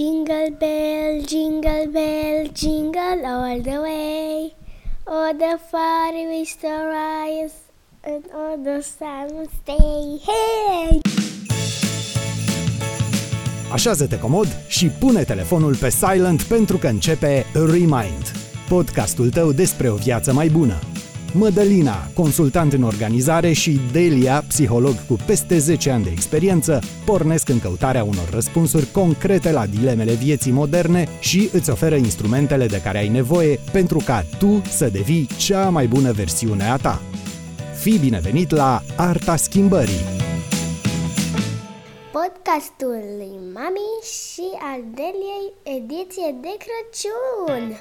Jingle 0.00 0.56
bell, 0.58 1.22
jingle 1.26 1.86
bell, 1.92 2.48
jingle 2.54 3.22
all 3.26 3.60
the 3.60 3.78
way. 3.82 4.54
Oh, 5.06 5.30
the 5.36 5.58
fire 5.70 6.26
we 6.30 6.44
still 6.46 6.86
rise, 6.86 7.52
and 8.02 8.24
all 8.34 8.56
the 8.56 8.80
sun 8.80 9.36
will 9.36 9.50
stay. 9.62 10.20
Hey! 10.26 11.00
Așează-te 13.72 14.18
comod 14.18 14.48
și 14.68 14.86
pune 14.86 15.22
telefonul 15.22 15.76
pe 15.76 15.90
silent 15.90 16.42
pentru 16.42 16.76
că 16.76 16.86
începe 16.86 17.44
Remind, 17.52 18.32
podcastul 18.68 19.30
tău 19.30 19.52
despre 19.52 19.90
o 19.90 19.94
viață 19.94 20.32
mai 20.32 20.48
bună. 20.48 20.89
Mădălina, 21.32 22.10
consultant 22.14 22.72
în 22.72 22.82
organizare 22.82 23.52
și 23.52 23.80
Delia, 23.92 24.44
psiholog 24.48 24.94
cu 25.08 25.16
peste 25.26 25.58
10 25.58 25.90
ani 25.90 26.04
de 26.04 26.10
experiență, 26.10 26.80
pornesc 27.04 27.48
în 27.48 27.60
căutarea 27.60 28.04
unor 28.04 28.28
răspunsuri 28.30 28.90
concrete 28.90 29.52
la 29.52 29.66
dilemele 29.66 30.12
vieții 30.12 30.52
moderne 30.52 31.08
și 31.20 31.50
îți 31.52 31.70
oferă 31.70 31.94
instrumentele 31.94 32.66
de 32.66 32.80
care 32.80 32.98
ai 32.98 33.08
nevoie 33.08 33.58
pentru 33.72 34.02
ca 34.04 34.24
tu 34.38 34.62
să 34.68 34.88
devii 34.88 35.28
cea 35.38 35.68
mai 35.68 35.86
bună 35.86 36.12
versiune 36.12 36.70
a 36.70 36.76
ta. 36.76 37.00
Fii 37.80 37.98
binevenit 37.98 38.50
la 38.50 38.82
Arta 38.96 39.36
Schimbării! 39.36 40.18
Podcastul 42.12 43.02
lui 43.18 43.34
Mami 43.54 43.90
și 44.02 44.46
al 44.72 44.80
Deliei, 44.94 45.46
ediție 45.62 46.36
de 46.40 46.56
Crăciun. 46.62 47.76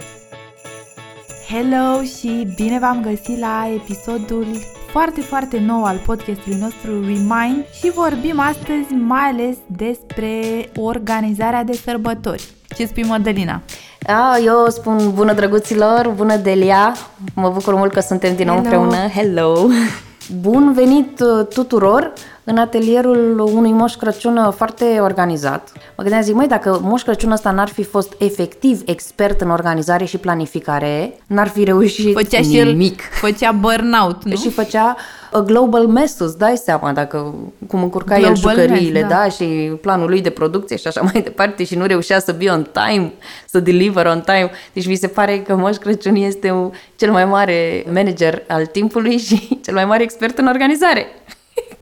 Hello 1.52 2.04
și 2.04 2.48
bine 2.56 2.80
v-am 2.80 3.02
găsit 3.02 3.40
la 3.40 3.70
episodul 3.76 4.46
foarte, 4.92 5.22
foarte 5.22 5.60
nou 5.60 5.84
al 5.84 6.02
podcastului 6.06 6.58
nostru 6.58 7.02
Remind 7.02 7.66
și 7.80 7.92
vorbim 7.92 8.40
astăzi 8.40 8.94
mai 8.94 9.22
ales 9.22 9.56
despre 9.66 10.32
organizarea 10.76 11.64
de 11.64 11.74
sărbători. 11.74 12.44
Ce 12.76 12.86
spui, 12.86 13.04
Mădălina? 13.04 13.62
A, 14.08 14.38
eu 14.46 14.68
spun 14.68 15.12
bună 15.14 15.34
drăguților, 15.34 16.14
bună 16.16 16.36
Delia, 16.36 16.96
mă 17.34 17.50
bucur 17.50 17.76
mult 17.76 17.92
că 17.92 18.00
suntem 18.00 18.36
din 18.36 18.46
nou 18.46 18.56
Hello. 18.56 18.68
împreună, 18.70 19.08
hello! 19.08 19.68
Bun 20.42 20.74
venit 20.74 21.20
uh, 21.20 21.48
tuturor 21.48 22.14
în 22.50 22.58
atelierul 22.58 23.40
unui 23.40 23.72
Moș 23.72 23.94
Crăciun 23.94 24.38
uh, 24.38 24.54
foarte 24.56 24.86
organizat. 25.02 25.72
Mă 25.74 26.04
gândeam, 26.04 26.22
zic, 26.22 26.36
măi, 26.36 26.48
dacă 26.48 26.80
Moș 26.84 27.02
Crăciun 27.02 27.32
ăsta 27.32 27.52
n-ar 27.52 27.68
fi 27.68 27.84
fost 27.84 28.14
efectiv 28.18 28.82
expert 28.86 29.42
în 29.42 29.50
organizare 29.50 30.06
și 30.06 30.18
planificare, 30.18 31.14
n-ar 31.28 31.48
fi 31.48 31.64
reușit 31.64 32.14
Făcea 32.14 32.42
și 32.42 32.58
el, 32.58 32.68
nimic. 32.68 33.02
făcea 33.26 33.52
burnout, 33.52 34.24
nu? 34.24 34.36
Și 34.36 34.50
făcea 34.50 34.96
a 35.32 35.40
global 35.40 35.88
mess, 35.88 36.20
îți 36.20 36.38
dai 36.38 36.58
seama 36.58 36.92
dacă 36.92 37.36
cum 37.68 37.84
încurca 37.84 38.18
el 38.18 38.22
Global 38.22 38.56
jucăriile, 38.56 39.00
mess, 39.00 39.14
da. 39.14 39.22
da, 39.22 39.30
și 39.30 39.46
planul 39.82 40.10
lui 40.10 40.22
de 40.22 40.30
producție 40.30 40.76
și 40.76 40.88
așa 40.88 41.02
mai 41.02 41.22
departe 41.22 41.64
și 41.64 41.76
nu 41.76 41.86
reușea 41.86 42.20
să 42.20 42.32
be 42.32 42.50
on 42.50 42.68
time, 42.72 43.14
să 43.46 43.60
deliver 43.60 44.06
on 44.06 44.22
time. 44.22 44.52
Deci 44.74 44.88
mi 44.88 44.96
se 44.96 45.08
pare 45.08 45.40
că 45.40 45.56
Moș 45.56 45.76
Crăciun 45.76 46.16
este 46.16 46.52
un, 46.52 46.72
cel 46.96 47.12
mai 47.12 47.26
mare 47.26 47.86
manager 47.94 48.44
al 48.48 48.66
timpului 48.66 49.18
și 49.28 49.60
cel 49.64 49.74
mai 49.74 49.86
mare 49.86 50.04
expert 50.04 50.38
în 50.38 50.48
organizare. 50.48 51.08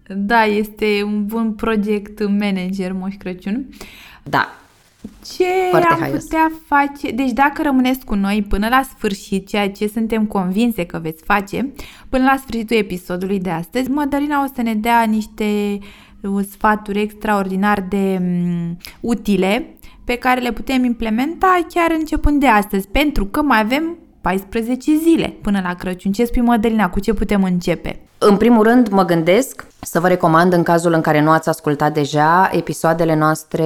Da, 0.08 0.44
este 0.44 1.04
un 1.04 1.26
bun 1.26 1.54
project 1.54 2.28
manager 2.28 2.92
Moș 2.92 3.16
Crăciun. 3.18 3.66
Da, 4.24 4.58
Ce 5.36 5.44
Foarte 5.70 5.88
am 5.94 6.00
haios. 6.00 6.24
putea 6.24 6.52
face? 6.66 7.12
Deci 7.12 7.32
dacă 7.32 7.62
rămâneți 7.62 8.06
cu 8.06 8.16
noi 8.16 8.46
până 8.50 8.68
la 8.68 8.82
sfârșit, 8.96 9.48
ceea 9.48 9.70
ce 9.72 9.88
suntem 9.88 10.26
convinse 10.26 10.86
că 10.86 11.00
veți 11.02 11.24
face, 11.24 11.72
până 12.10 12.24
la 12.24 12.38
sfârșitul 12.38 12.78
episodului 12.78 13.40
de 13.40 13.50
astăzi, 13.50 13.90
Mădălina 13.90 14.44
o 14.44 14.48
să 14.56 14.62
ne 14.62 14.76
dea 14.76 15.04
niște 15.04 15.78
uh, 16.22 16.46
sfaturi 16.52 17.02
extraordinar 17.02 17.86
de 17.90 18.18
um, 18.22 18.78
utile 19.00 19.66
pe 20.04 20.16
care 20.16 20.42
le 20.42 20.52
putem 20.52 20.84
implementa 20.84 21.60
chiar 21.74 21.92
începând 22.00 22.40
de 22.40 22.48
astăzi, 22.48 22.88
pentru 22.88 23.26
că 23.26 23.42
mai 23.42 23.60
avem 23.60 23.98
14 24.22 24.96
zile 24.96 25.34
până 25.42 25.60
la 25.64 25.74
Crăciun. 25.74 26.12
Ce 26.12 26.26
spui, 26.26 26.42
Mădălina, 26.42 26.90
cu 26.90 27.00
ce 27.00 27.14
putem 27.14 27.44
începe? 27.44 28.00
În 28.20 28.38
primul 28.38 28.64
rând, 28.64 28.88
mă 28.88 29.06
gândesc 29.06 29.66
să 29.82 30.00
vă 30.00 30.08
recomand, 30.08 30.54
în 30.54 30.64
cazul 30.64 30.94
în 30.94 31.02
care 31.02 31.22
nu 31.22 31.30
ați 31.30 31.50
ascultat 31.50 31.94
deja, 31.94 32.50
episoadele 32.54 33.16
noastre 33.16 33.66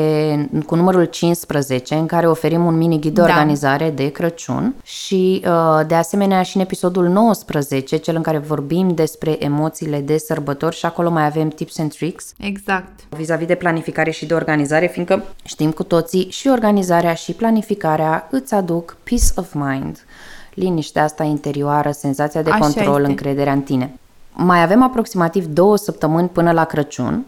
cu 0.66 0.75
numărul 0.75 1.06
15, 1.06 1.95
în 1.95 2.06
care 2.06 2.28
oferim 2.28 2.66
un 2.66 2.78
mini 2.78 3.00
ghid 3.00 3.13
de 3.13 3.22
Da. 3.22 3.28
organizare 3.28 3.89
de 3.89 4.07
Crăciun 4.09 4.75
și, 4.84 5.44
uh, 5.45 5.79
de 5.88 5.95
asemenea, 5.95 6.41
și 6.41 6.56
în 6.56 6.62
episodul 6.62 7.07
19, 7.07 7.97
cel 7.97 8.16
în 8.16 8.22
care 8.22 8.38
vorbim 8.38 8.94
despre 8.94 9.35
emoțiile 9.44 10.00
de 10.00 10.17
sărbători 10.17 10.75
și 10.75 10.85
acolo 10.85 11.09
mai 11.09 11.25
avem 11.25 11.47
tips 11.47 11.79
and 11.79 11.94
tricks 11.94 12.33
Exact. 12.38 12.91
vis-a-vis 13.09 13.47
de 13.47 13.56
planificare 13.56 14.12
și 14.12 14.25
de 14.25 14.33
organizare, 14.33 14.88
fiindcă 14.88 15.23
știm 15.44 15.72
cu 15.72 15.83
toții 15.83 16.28
și 16.29 16.47
organizarea 16.47 17.13
și 17.13 17.31
planificarea 17.33 18.28
îți 18.31 18.53
aduc 18.53 18.97
peace 19.03 19.25
of 19.35 19.53
mind, 19.53 20.06
liniștea 20.53 21.03
asta 21.03 21.23
interioară, 21.23 21.91
senzația 21.91 22.41
de 22.41 22.50
Așa 22.50 22.59
control, 22.59 22.97
este. 23.00 23.09
încrederea 23.09 23.53
în 23.53 23.62
tine. 23.62 23.95
Mai 24.44 24.63
avem 24.63 24.84
aproximativ 24.84 25.46
două 25.46 25.78
săptămâni 25.78 26.29
până 26.29 26.52
la 26.52 26.63
Crăciun, 26.66 27.25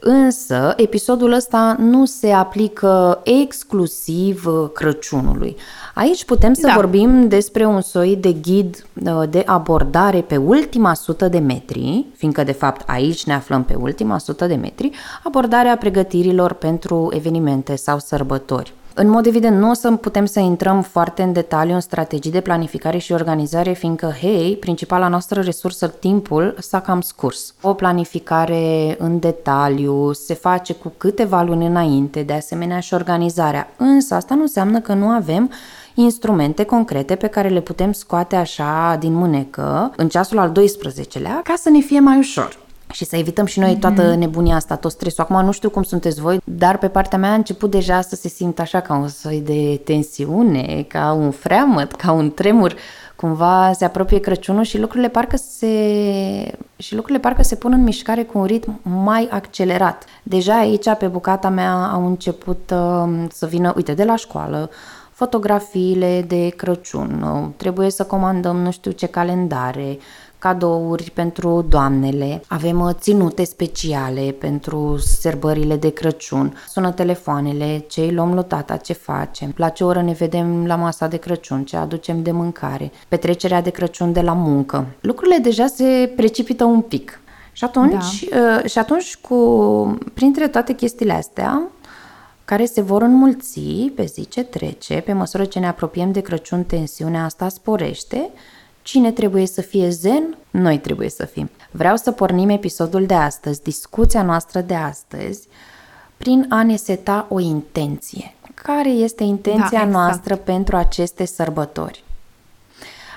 însă 0.00 0.72
episodul 0.76 1.32
ăsta 1.32 1.76
nu 1.78 2.04
se 2.04 2.30
aplică 2.32 3.20
exclusiv 3.24 4.46
uh, 4.46 4.70
Crăciunului. 4.74 5.56
Aici 5.94 6.24
putem 6.24 6.52
să 6.52 6.66
Da. 6.66 6.72
vorbim 6.74 7.28
despre 7.28 7.64
un 7.64 7.80
soi 7.80 8.16
de 8.16 8.32
ghid 8.32 8.86
uh, 9.04 9.22
de 9.30 9.42
abordare 9.46 10.20
pe 10.20 10.36
ultima 10.36 10.94
sută 10.94 11.28
de 11.28 11.38
metri, 11.38 12.06
fiindcă 12.16 12.44
de 12.44 12.52
fapt 12.52 12.88
aici 12.88 13.24
ne 13.24 13.34
aflăm 13.34 13.64
pe 13.64 13.74
ultima 13.74 14.18
sută 14.18 14.46
de 14.46 14.54
metri, 14.54 14.90
abordarea 15.22 15.76
pregătirilor 15.76 16.52
pentru 16.52 17.10
evenimente 17.14 17.76
sau 17.76 17.98
sărbători. 17.98 18.72
În 18.94 19.08
mod 19.08 19.26
evident, 19.26 19.58
nu 19.58 19.70
o 19.70 19.72
să 19.72 19.90
putem 19.90 20.24
să 20.24 20.40
intrăm 20.40 20.82
foarte 20.82 21.22
în 21.22 21.32
detaliu 21.32 21.74
în 21.74 21.80
strategii 21.80 22.30
de 22.30 22.40
planificare 22.40 22.98
și 22.98 23.12
organizare, 23.12 23.72
fiindcă, 23.72 24.14
hei, 24.20 24.56
principala 24.60 25.08
noastră 25.08 25.40
resursă, 25.40 25.88
timpul, 25.88 26.56
s-a 26.58 26.80
cam 26.80 27.00
scurs. 27.00 27.54
O 27.62 27.74
planificare 27.74 28.96
în 28.98 29.18
detaliu 29.18 30.12
se 30.12 30.34
face 30.34 30.72
cu 30.72 30.92
câteva 30.96 31.42
luni 31.42 31.66
înainte, 31.66 32.22
de 32.22 32.32
asemenea 32.32 32.80
și 32.80 32.94
organizarea. 32.94 33.72
Însă 33.76 34.14
asta 34.14 34.34
nu 34.34 34.42
înseamnă 34.42 34.80
că 34.80 34.92
nu 34.92 35.06
avem 35.06 35.50
instrumente 35.94 36.64
concrete 36.64 37.14
pe 37.14 37.26
care 37.26 37.48
le 37.48 37.60
putem 37.60 37.92
scoate 37.92 38.36
așa 38.36 38.96
din 38.98 39.12
mânecă 39.12 39.92
în 39.96 40.08
ceasul 40.08 40.38
al 40.38 40.52
12-lea 40.52 41.42
ca 41.42 41.54
să 41.56 41.70
ne 41.70 41.80
fie 41.80 42.00
mai 42.00 42.18
ușor. 42.18 42.58
Și 42.92 43.04
să 43.04 43.16
evităm 43.16 43.46
și 43.46 43.58
noi 43.58 43.76
toată 43.76 44.14
nebunia 44.14 44.54
asta, 44.54 44.76
tot 44.76 44.90
stresul. 44.90 45.24
Acum 45.24 45.44
nu 45.44 45.52
știu 45.52 45.70
cum 45.70 45.82
sunteți 45.82 46.20
voi, 46.20 46.40
dar 46.44 46.78
pe 46.78 46.88
partea 46.88 47.18
mea 47.18 47.30
a 47.30 47.34
început 47.34 47.70
deja 47.70 48.00
să 48.00 48.14
se 48.14 48.28
simtă 48.28 48.62
așa 48.62 48.80
ca 48.80 48.94
un 48.94 49.08
soi 49.08 49.40
de 49.40 49.80
tensiune, 49.84 50.84
ca 50.88 51.12
un 51.12 51.30
freamăt, 51.30 51.92
ca 51.92 52.12
un 52.12 52.30
tremur. 52.30 52.74
Cumva 53.16 53.72
se 53.74 53.84
apropie 53.84 54.20
Crăciunul 54.20 54.62
și 54.62 54.78
lucrurile 54.78 55.08
parcă 55.08 55.36
se 55.36 55.66
și 56.76 56.94
lucrurile 56.94 57.20
parcă 57.20 57.42
se 57.42 57.54
pun 57.54 57.72
în 57.72 57.82
mișcare 57.82 58.22
cu 58.22 58.38
un 58.38 58.44
ritm 58.44 58.80
mai 58.82 59.28
accelerat. 59.30 60.04
Deja 60.22 60.58
aici 60.58 60.94
pe 60.98 61.06
bucata 61.06 61.48
mea 61.48 61.74
au 61.92 62.06
început 62.06 62.72
uh, 62.74 63.24
să 63.30 63.46
vină, 63.46 63.72
uite, 63.76 63.94
de 63.94 64.04
la 64.04 64.16
școală, 64.16 64.70
fotografiile 65.12 66.24
de 66.28 66.48
Crăciun, 66.48 67.22
uh, 67.22 67.48
trebuie 67.56 67.90
să 67.90 68.04
comandăm 68.04 68.56
nu 68.56 68.70
știu 68.70 68.90
ce 68.90 69.06
calendare, 69.06 69.98
cadouri 70.40 71.10
pentru 71.14 71.64
doamnele, 71.68 72.42
avem 72.46 72.80
uh, 72.80 72.90
ținute 72.92 73.44
speciale 73.44 74.34
pentru 74.38 74.96
sărbările 74.98 75.76
de 75.76 75.90
Crăciun, 75.90 76.56
sună 76.68 76.92
telefoanele, 76.92 77.84
ce 77.88 78.00
îi 78.00 78.12
luăm 78.12 78.34
lui 78.34 78.44
tata, 78.44 78.76
ce 78.76 78.92
facem, 78.92 79.52
la 79.56 79.68
ce 79.68 79.84
oră 79.84 80.02
ne 80.02 80.12
vedem 80.12 80.66
la 80.66 80.76
masa 80.76 81.06
de 81.06 81.16
Crăciun, 81.16 81.64
ce 81.64 81.76
aducem 81.76 82.22
de 82.22 82.30
mâncare, 82.30 82.92
petrecerea 83.08 83.62
de 83.62 83.70
Crăciun 83.70 84.12
de 84.12 84.20
la 84.20 84.32
muncă. 84.32 84.86
Lucrurile 85.00 85.38
deja 85.38 85.66
se 85.66 86.12
precipită 86.16 86.64
un 86.64 86.80
pic. 86.80 87.20
Și 87.52 87.64
atunci, 87.64 88.28
da. 88.28 88.62
și 88.66 88.78
atunci 88.78 89.16
cu, 89.16 89.36
printre 90.14 90.48
toate 90.48 90.72
chestiile 90.72 91.12
astea, 91.12 91.62
care 92.44 92.64
se 92.64 92.80
vor 92.80 93.02
înmulți 93.02 93.60
pe 93.94 94.04
zi 94.04 94.28
ce 94.28 94.42
trece, 94.42 94.94
pe 94.94 95.12
măsură 95.12 95.44
ce 95.44 95.58
ne 95.58 95.66
apropiem 95.66 96.12
de 96.12 96.20
Crăciun, 96.20 96.64
tensiunea 96.64 97.24
asta 97.24 97.48
sporește. 97.48 98.30
Cine 98.90 99.12
trebuie 99.12 99.46
să 99.46 99.60
fie 99.60 99.88
zen? 99.88 100.36
Noi 100.50 100.78
trebuie 100.78 101.08
să 101.08 101.24
fim. 101.24 101.50
Vreau 101.70 101.96
să 101.96 102.10
pornim 102.10 102.48
episodul 102.48 103.06
de 103.06 103.14
astăzi, 103.14 103.62
discuția 103.62 104.22
noastră 104.22 104.60
de 104.60 104.74
astăzi, 104.74 105.48
prin 106.16 106.46
a 106.48 106.62
ne 106.62 106.76
seta 106.76 107.26
o 107.28 107.40
intenție. 107.40 108.34
Care 108.54 108.88
este 108.88 109.22
intenția 109.22 109.68
Da, 109.70 109.76
exact. 109.76 109.90
noastră 109.90 110.36
pentru 110.36 110.76
aceste 110.76 111.24
sărbători? 111.24 112.04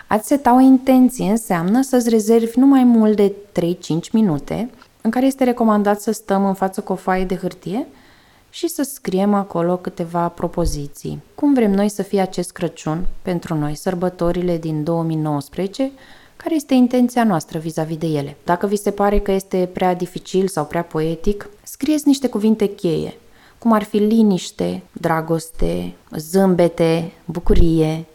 A-ți 0.07 0.27
seta 0.27 0.55
o 0.55 0.59
intenție 0.59 1.29
înseamnă 1.29 1.81
să-ți 1.81 2.09
rezervi 2.09 2.59
nu 2.59 2.65
mai 2.65 2.83
mult 2.83 3.15
de 3.15 3.33
3-5 3.59 4.11
minute 4.11 4.69
în 5.01 5.09
care 5.09 5.25
este 5.25 5.43
recomandat 5.43 6.01
să 6.01 6.11
stăm 6.11 6.45
în 6.45 6.53
față 6.53 6.81
cu 6.81 6.91
o 6.91 6.95
foaie 6.95 7.25
de 7.25 7.35
hârtie 7.35 7.87
și 8.53 8.67
să 8.67 8.83
scriem 8.83 9.33
acolo 9.33 9.77
câteva 9.77 10.27
propoziții. 10.27 11.21
Cum 11.35 11.53
vrem 11.53 11.71
noi 11.71 11.89
să 11.89 12.01
fie 12.01 12.21
acest 12.21 12.51
Crăciun 12.51 13.05
pentru 13.21 13.55
noi, 13.55 13.75
sărbătorile 13.75 14.57
din 14.57 14.83
2019, 14.83 15.91
care 16.35 16.55
este 16.55 16.73
intenția 16.73 17.23
noastră 17.23 17.59
vis-a-vis 17.59 17.97
de 17.97 18.07
ele. 18.07 18.37
Dacă 18.43 18.67
vi 18.67 18.75
se 18.75 18.91
pare 18.91 19.19
că 19.19 19.31
este 19.31 19.69
prea 19.73 19.93
dificil 19.93 20.47
sau 20.47 20.65
prea 20.65 20.83
poetic, 20.83 21.49
scrieți 21.63 22.07
niște 22.07 22.27
cuvinte 22.29 22.65
cheie, 22.65 23.13
cum 23.57 23.71
ar 23.71 23.83
fi 23.83 23.97
liniște, 23.97 24.83
dragoste, 24.91 25.93
zâmbete, 26.11 27.11
bucurie, 27.25 28.05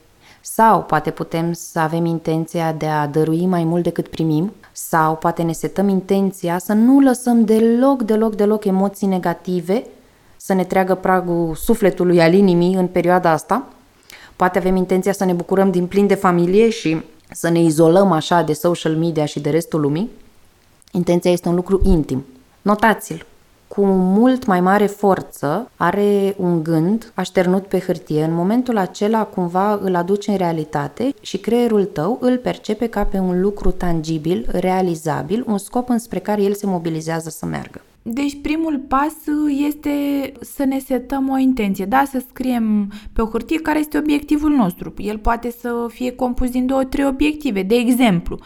sau 0.41 0.83
poate 0.83 1.11
putem 1.11 1.53
să 1.53 1.79
avem 1.79 2.05
intenția 2.05 2.73
de 2.73 2.87
a 2.87 3.07
dărui 3.07 3.47
mai 3.47 3.65
mult 3.65 3.83
decât 3.83 4.09
primim, 4.09 4.53
sau 4.73 5.17
poate 5.17 5.43
ne 5.43 5.53
setăm 5.53 5.89
intenția 5.89 6.59
să 6.59 6.73
nu 6.73 7.01
lăsăm 7.01 7.45
deloc, 7.45 8.03
deloc, 8.03 8.35
deloc 8.35 8.65
emoții 8.65 9.07
negative 9.07 9.85
să 10.39 10.53
ne 10.53 10.65
treagă 10.65 10.95
pragul 10.95 11.55
sufletului 11.55 12.21
al 12.21 12.33
inimii 12.35 12.75
în 12.75 12.87
perioada 12.87 13.31
asta. 13.31 13.67
Poate 14.37 14.59
avem 14.59 14.77
intenția 14.77 15.13
să 15.13 15.25
ne 15.25 15.33
bucurăm 15.33 15.71
din 15.71 15.87
plin 15.87 16.07
de 16.07 16.15
familie 16.15 16.71
și 16.71 17.03
să 17.31 17.49
ne 17.49 17.61
izolăm 17.61 18.13
așa 18.13 18.43
de 18.43 18.53
social 18.53 18.97
media 18.97 19.25
și 19.25 19.41
de 19.41 19.51
restul 19.51 19.81
lumii. 19.81 20.11
Intenția 20.93 21.31
este 21.31 21.49
un 21.49 21.55
lucru 21.55 21.81
intim. 21.85 22.25
Notați-l 22.63 23.27
cu 23.69 23.85
mult 23.87 24.47
mai 24.47 24.61
mare 24.61 24.87
forță 24.87 25.71
are 25.77 26.35
un 26.39 26.63
gând 26.63 27.13
așternut 27.15 27.67
pe 27.67 27.79
hârtie. 27.79 28.25
În 28.25 28.35
momentul 28.35 28.77
acela 28.77 29.25
cumva 29.25 29.79
îl 29.83 29.95
aduce 29.95 30.31
în 30.31 30.37
realitate 30.37 31.15
și 31.21 31.39
creierul 31.39 31.85
tău 31.85 32.19
îl 32.21 32.39
percepe 32.39 32.87
ca 32.87 33.05
pe 33.05 33.19
un 33.19 33.41
lucru 33.41 33.71
tangibil, 33.71 34.47
realizabil, 34.51 35.45
un 35.47 35.59
scop 35.59 35.89
înspre 35.89 36.19
care 36.19 36.43
el 36.43 36.55
se 36.55 36.67
mobilizează 36.67 37.29
să 37.29 37.47
meargă. 37.47 37.81
Deci 38.11 38.41
primul 38.43 38.85
pas 38.89 39.15
este 39.67 39.91
să 40.41 40.65
ne 40.65 40.79
setăm 40.79 41.29
o 41.29 41.39
intenție, 41.39 41.85
da, 41.85 42.05
să 42.11 42.23
scriem 42.29 42.93
pe 43.13 43.23
o 43.23 43.27
hârtie 43.27 43.61
care 43.61 43.79
este 43.79 43.99
obiectivul 43.99 44.51
nostru. 44.51 44.95
El 44.97 45.19
poate 45.19 45.51
să 45.51 45.87
fie 45.89 46.13
compus 46.13 46.51
din 46.51 46.67
două, 46.67 46.85
trei 46.85 47.07
obiective. 47.07 47.63
De 47.63 47.75
exemplu, 47.75 48.39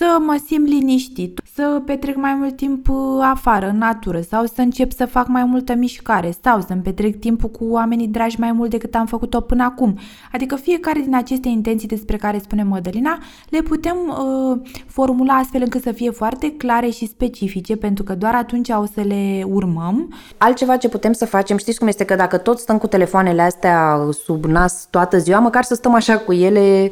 să 0.00 0.18
mă 0.20 0.40
simt 0.46 0.66
liniștit, 0.66 1.40
să 1.54 1.82
petrec 1.84 2.16
mai 2.16 2.34
mult 2.34 2.56
timp 2.56 2.88
uh, 2.88 2.96
afară, 3.20 3.68
în 3.68 3.78
natură, 3.78 4.20
sau 4.20 4.44
să 4.44 4.60
încep 4.60 4.92
să 4.92 5.06
fac 5.06 5.28
mai 5.28 5.44
multă 5.44 5.74
mișcare, 5.74 6.34
sau 6.42 6.60
să-mi 6.60 6.82
petrec 6.82 7.18
timpul 7.18 7.48
cu 7.50 7.64
oamenii 7.64 8.08
dragi 8.08 8.40
mai 8.40 8.52
mult 8.52 8.70
decât 8.70 8.94
am 8.94 9.06
făcut-o 9.06 9.40
până 9.40 9.62
acum. 9.62 9.98
Adică 10.32 10.56
fiecare 10.56 11.00
din 11.00 11.14
aceste 11.14 11.48
intenții 11.48 11.88
despre 11.88 12.16
care 12.16 12.38
spune 12.38 12.62
Mădălina 12.62 13.18
le 13.48 13.60
putem 13.60 13.96
uh, 14.08 14.60
formula 14.86 15.34
astfel 15.34 15.60
încât 15.64 15.82
să 15.82 15.92
fie 15.92 16.10
foarte 16.10 16.52
clare 16.52 16.90
și 16.90 17.06
specifice, 17.06 17.76
pentru 17.76 18.04
că 18.04 18.14
doar 18.14 18.34
atunci 18.34 18.68
o 18.68 18.84
să 18.84 19.00
le 19.10 19.44
urmăm. 19.52 20.14
Altceva 20.36 20.76
ce 20.76 20.88
putem 20.88 21.12
să 21.12 21.26
facem, 21.26 21.56
știți 21.56 21.78
cum 21.78 21.88
este 21.88 22.04
că 22.04 22.14
dacă 22.14 22.38
tot 22.38 22.58
stăm 22.58 22.78
cu 22.78 22.86
telefoanele 22.86 23.42
astea 23.42 24.08
sub 24.24 24.44
nas 24.44 24.86
toată 24.90 25.18
ziua, 25.18 25.38
măcar 25.38 25.62
să 25.62 25.74
stăm 25.74 25.94
așa 25.94 26.18
cu 26.18 26.32
ele 26.32 26.90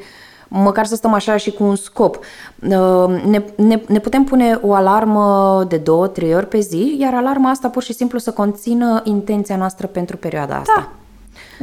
măcar 0.49 0.87
să 0.87 0.95
stăm 0.95 1.13
așa 1.13 1.37
și 1.37 1.51
cu 1.51 1.65
un 1.65 1.77
scop. 1.77 2.19
Uh, 2.69 3.23
ne, 3.27 3.45
ne, 3.57 3.83
ne 3.87 3.99
putem 3.99 4.25
pune 4.25 4.59
o 4.63 4.73
alarmă 4.75 5.65
de 5.69 5.77
două, 5.77 6.07
trei 6.07 6.35
ori 6.35 6.49
pe 6.49 6.61
zi, 6.61 6.97
iar 7.01 7.15
alarma 7.15 7.51
asta 7.51 7.69
pur 7.69 7.83
și 7.83 7.93
simplu 7.93 8.19
să 8.19 8.31
conțină 8.31 9.01
intenția 9.05 9.57
noastră 9.57 9.87
pentru 9.87 10.17
perioada 10.17 10.57
asta. 10.57 10.73
Da. 10.77 10.93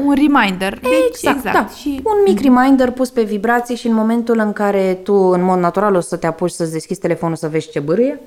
Un 0.03 0.13
reminder. 0.13 0.79
Deci, 0.79 0.93
exact, 1.07 1.35
exact. 1.37 1.53
Da. 1.53 1.67
Și... 1.75 2.01
Un 2.03 2.23
mic 2.25 2.41
reminder 2.41 2.91
pus 2.91 3.09
pe 3.09 3.23
vibrație 3.23 3.75
și 3.75 3.87
în 3.87 3.93
momentul 3.93 4.39
în 4.39 4.53
care 4.53 4.99
tu, 5.03 5.13
în 5.13 5.43
mod 5.43 5.59
natural, 5.59 5.95
o 5.95 5.99
să 5.99 6.15
te 6.15 6.27
apuci 6.27 6.51
să-ți 6.51 6.71
deschizi 6.71 6.99
telefonul 6.99 7.35
să 7.35 7.47
vezi 7.47 7.69
ce 7.69 7.79
bârâie, 7.79 8.19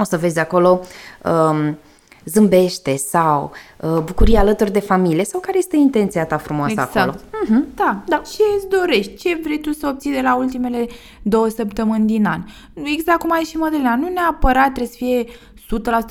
o 0.00 0.04
să 0.04 0.16
vezi 0.16 0.38
acolo 0.38 0.80
um, 1.24 1.78
zâmbește 2.24 2.96
sau 2.96 3.52
uh, 3.80 4.02
bucurie 4.04 4.38
alături 4.38 4.72
de 4.72 4.80
familie 4.80 5.24
sau 5.24 5.40
care 5.40 5.58
este 5.58 5.76
intenția 5.76 6.24
ta 6.24 6.38
frumoasă 6.38 6.72
exact. 6.72 6.96
acolo. 6.96 7.16
Uh-huh. 7.16 7.74
Da, 7.74 8.02
da. 8.06 8.16
Ce 8.16 8.42
îți 8.56 8.68
dorești? 8.68 9.14
Ce 9.16 9.40
vrei 9.42 9.60
tu 9.60 9.72
să 9.72 9.86
obții 9.86 10.12
de 10.12 10.20
la 10.20 10.36
ultimele 10.36 10.86
două 11.22 11.48
săptămâni 11.48 12.06
din 12.06 12.26
an? 12.26 12.42
Exact 12.82 13.18
cum 13.18 13.32
ai 13.32 13.42
și 13.42 13.56
Mădălina, 13.56 13.96
nu 13.96 14.08
neapărat 14.08 14.72
trebuie 14.72 14.86
să 14.86 14.96
fie 14.96 15.24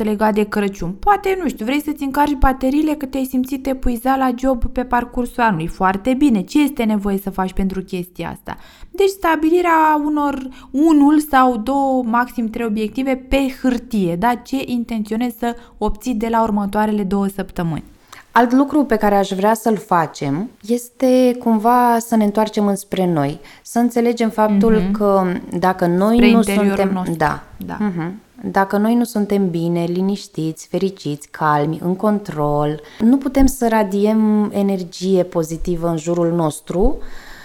100% 0.02 0.04
legat 0.04 0.34
de 0.34 0.44
Crăciun. 0.44 0.92
Poate, 0.92 1.38
nu 1.42 1.48
știu, 1.48 1.66
vrei 1.66 1.82
să-ți 1.82 2.04
încarci 2.04 2.34
bateriile 2.34 2.94
că 2.94 3.06
te-ai 3.06 3.26
simțit 3.26 3.68
epuizat 3.68 4.18
la 4.18 4.32
job 4.38 4.66
pe 4.66 4.84
parcursul 4.84 5.44
anului. 5.44 5.68
Foarte 5.68 6.14
bine. 6.14 6.42
Ce 6.42 6.62
este 6.62 6.84
nevoie 6.84 7.18
să 7.18 7.30
faci 7.30 7.54
pentru 7.54 7.82
chestia 7.82 8.30
asta? 8.30 8.58
Deci 9.00 9.10
stabilirea 9.10 10.02
unor 10.06 10.50
unul 10.72 11.20
sau 11.20 11.58
două, 11.58 12.04
maxim 12.04 12.50
trei 12.50 12.66
obiective 12.66 13.26
pe 13.30 13.56
hârtie, 13.62 14.16
da? 14.16 14.36
Ce 14.36 14.58
intenționezi 14.66 15.38
să 15.40 15.56
obții 15.78 16.14
de 16.14 16.28
la 16.28 16.42
următoarele 16.42 17.04
două 17.04 17.28
săptămâni. 17.28 17.84
Alt 18.32 18.54
lucru 18.54 18.84
pe 18.84 18.96
care 18.96 19.16
aș 19.16 19.30
vrea 19.30 19.54
să-l 19.54 19.78
facem 19.78 20.50
este 20.68 21.36
cumva 21.40 21.98
să 22.00 22.16
ne 22.16 22.24
întoarcem 22.24 22.68
înspre 22.68 23.12
noi, 23.12 23.40
să 23.64 23.80
înțelegem 23.80 24.30
faptul 24.30 24.82
mm-hmm. 24.82 24.92
că 24.92 25.24
dacă 25.60 25.86
noi 25.86 26.16
Spre 26.16 26.32
nu 26.32 26.42
suntem, 26.42 26.92
nostru. 26.94 27.16
da, 27.18 27.44
da. 27.58 27.78
Mm-hmm. 27.78 28.12
Dacă 28.52 28.78
noi 28.78 28.96
nu 28.96 29.04
suntem 29.04 29.50
bine, 29.50 29.84
liniștiți, 29.84 30.68
fericiți, 30.68 31.28
calmi, 31.32 31.80
în 31.84 31.96
control, 31.96 32.82
nu 33.00 33.18
putem 33.18 33.46
să 33.46 33.68
radiem 33.68 34.52
energie 34.54 35.24
pozitivă 35.24 35.88
în 35.88 35.98
jurul 35.98 36.32
nostru 36.32 36.98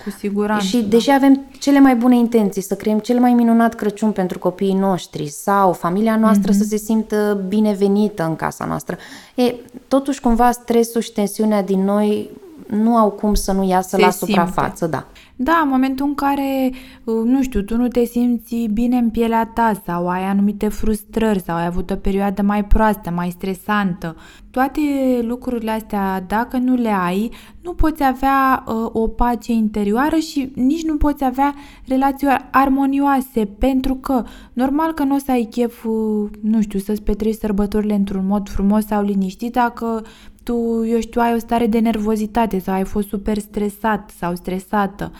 cu 0.04 0.10
siguranță. 0.10 0.66
Și 0.66 0.82
deși 0.82 1.10
avem 1.10 1.40
cele 1.58 1.80
mai 1.80 1.96
bune 1.96 2.16
intenții 2.16 2.62
să 2.62 2.74
creăm 2.74 2.98
cel 2.98 3.18
mai 3.18 3.32
minunat 3.32 3.74
Crăciun 3.74 4.12
pentru 4.12 4.38
copiii 4.38 4.74
noștri 4.74 5.28
sau 5.28 5.72
familia 5.72 6.16
noastră 6.16 6.52
mm-hmm. 6.52 6.56
să 6.56 6.64
se 6.64 6.76
simtă 6.76 7.44
binevenită 7.48 8.24
în 8.24 8.36
casa 8.36 8.64
noastră, 8.64 8.96
e, 9.34 9.54
totuși 9.88 10.20
cumva 10.20 10.50
stresul 10.50 11.00
și 11.00 11.12
tensiunea 11.12 11.62
din 11.62 11.84
noi 11.84 12.30
nu 12.66 12.96
au 12.96 13.10
cum 13.10 13.34
să 13.34 13.52
nu 13.52 13.68
iasă 13.68 13.96
se 13.96 14.02
la 14.02 14.10
suprafață, 14.10 14.84
simte. 14.84 14.96
da. 14.96 15.06
Da, 15.36 15.60
în 15.62 15.68
momentul 15.68 16.06
în 16.06 16.14
care, 16.14 16.70
uh, 17.04 17.14
nu 17.24 17.42
știu, 17.42 17.62
tu 17.62 17.76
nu 17.76 17.88
te 17.88 18.04
simți 18.04 18.56
bine 18.72 18.96
în 18.96 19.10
pielea 19.10 19.46
ta 19.46 19.72
sau 19.84 20.08
ai 20.08 20.22
anumite 20.22 20.68
frustrări 20.68 21.40
sau 21.40 21.56
ai 21.56 21.66
avut 21.66 21.90
o 21.90 21.96
perioadă 21.96 22.42
mai 22.42 22.64
proastă, 22.64 23.10
mai 23.10 23.30
stresantă, 23.30 24.16
toate 24.50 24.80
lucrurile 25.22 25.70
astea, 25.70 26.20
dacă 26.20 26.56
nu 26.56 26.74
le 26.74 26.88
ai, 26.88 27.30
nu 27.62 27.72
poți 27.72 28.04
avea 28.04 28.64
uh, 28.66 28.74
o 28.92 29.08
pace 29.08 29.52
interioară 29.52 30.16
și 30.16 30.52
nici 30.54 30.84
nu 30.84 30.96
poți 30.96 31.24
avea 31.24 31.54
relații 31.86 32.28
armonioase, 32.50 33.44
pentru 33.58 33.94
că 33.94 34.24
normal 34.52 34.92
că 34.92 35.02
nu 35.02 35.14
o 35.14 35.18
să 35.18 35.30
ai 35.30 35.44
chef, 35.50 35.84
uh, 35.84 36.30
nu 36.40 36.60
știu, 36.60 36.78
să-ți 36.78 37.02
petreci 37.02 37.34
sărbătorile 37.34 37.94
într-un 37.94 38.26
mod 38.26 38.48
frumos 38.48 38.86
sau 38.86 39.02
liniștit 39.02 39.52
dacă 39.52 40.04
tu, 40.44 40.84
eu 40.86 41.00
știu, 41.00 41.20
ai 41.20 41.34
o 41.34 41.38
stare 41.38 41.66
de 41.66 41.78
nervozitate 41.78 42.58
sau 42.58 42.74
ai 42.74 42.84
fost 42.84 43.08
super 43.08 43.38
stresat 43.38 44.10
sau 44.18 44.34
stresată. 44.34 45.12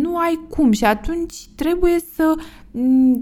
Nu 0.00 0.16
ai 0.16 0.40
cum 0.48 0.72
și 0.72 0.84
atunci 0.84 1.34
trebuie 1.54 1.98
să 2.14 2.34
Mm, 2.34 2.65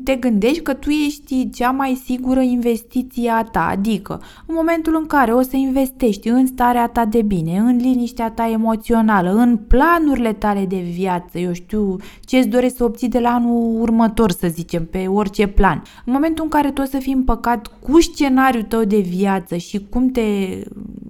te 0.05 0.15
gândești 0.17 0.63
că 0.63 0.75
tu 0.75 0.91
ești 0.91 1.51
cea 1.51 1.71
mai 1.71 2.01
sigură 2.05 2.41
investiție 2.41 3.31
a 3.31 3.43
ta, 3.43 3.67
adică 3.71 4.21
în 4.47 4.55
momentul 4.59 4.97
în 5.01 5.07
care 5.07 5.35
o 5.35 5.43
să 5.43 5.57
investești 5.57 6.29
în 6.29 6.47
starea 6.47 6.87
ta 6.87 7.05
de 7.05 7.23
bine, 7.23 7.59
în 7.59 7.77
liniștea 7.77 8.31
ta 8.31 8.51
emoțională, 8.51 9.31
în 9.35 9.57
planurile 9.57 10.33
tale 10.33 10.65
de 10.65 10.85
viață, 10.95 11.39
eu 11.39 11.53
știu 11.53 11.97
ce 12.25 12.37
îți 12.37 12.49
dorești 12.49 12.77
să 12.77 12.85
obții 12.85 13.09
de 13.09 13.19
la 13.19 13.29
anul 13.29 13.81
următor, 13.81 14.31
să 14.31 14.49
zicem, 14.49 14.87
pe 14.87 15.07
orice 15.07 15.47
plan. 15.47 15.83
În 16.05 16.13
momentul 16.13 16.45
în 16.45 16.51
care 16.51 16.71
tu 16.71 16.83
o 16.83 16.85
să 16.85 16.99
fii 16.99 17.13
împăcat 17.13 17.67
cu 17.81 18.01
scenariul 18.01 18.63
tău 18.63 18.85
de 18.85 18.99
viață 18.99 19.57
și 19.57 19.87
cum 19.91 20.11
te 20.11 20.23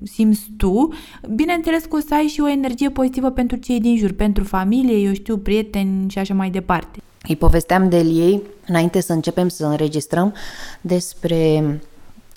simți 0.02 0.50
tu, 0.56 0.88
bineînțeles 1.34 1.84
că 1.84 1.96
o 1.96 2.00
să 2.00 2.14
ai 2.14 2.26
și 2.26 2.40
o 2.40 2.48
energie 2.48 2.90
pozitivă 2.90 3.30
pentru 3.30 3.56
cei 3.56 3.80
din 3.80 3.96
jur, 3.96 4.12
pentru 4.12 4.44
familie, 4.44 4.96
eu 4.96 5.12
știu, 5.12 5.36
prieteni 5.36 6.10
și 6.10 6.18
așa 6.18 6.34
mai 6.34 6.50
departe. 6.50 6.98
Îi 7.28 7.36
povesteam 7.36 7.88
de 7.88 7.96
ei 7.96 8.42
înainte 8.66 9.00
să 9.00 9.12
începem 9.12 9.48
să 9.48 9.66
înregistrăm 9.66 10.34
despre, 10.80 11.62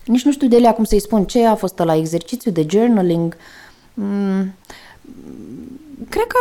nici 0.05 0.25
nu 0.25 0.31
știu 0.31 0.47
de 0.47 0.55
ele 0.55 0.71
cum 0.71 0.83
să-i 0.83 1.01
spun, 1.01 1.25
ce 1.25 1.45
a 1.45 1.55
fost 1.55 1.77
la 1.77 1.95
exercițiu 1.95 2.51
de 2.51 2.65
journaling. 2.69 3.37
Mm. 3.93 4.53
Cred 6.09 6.25
că, 6.27 6.37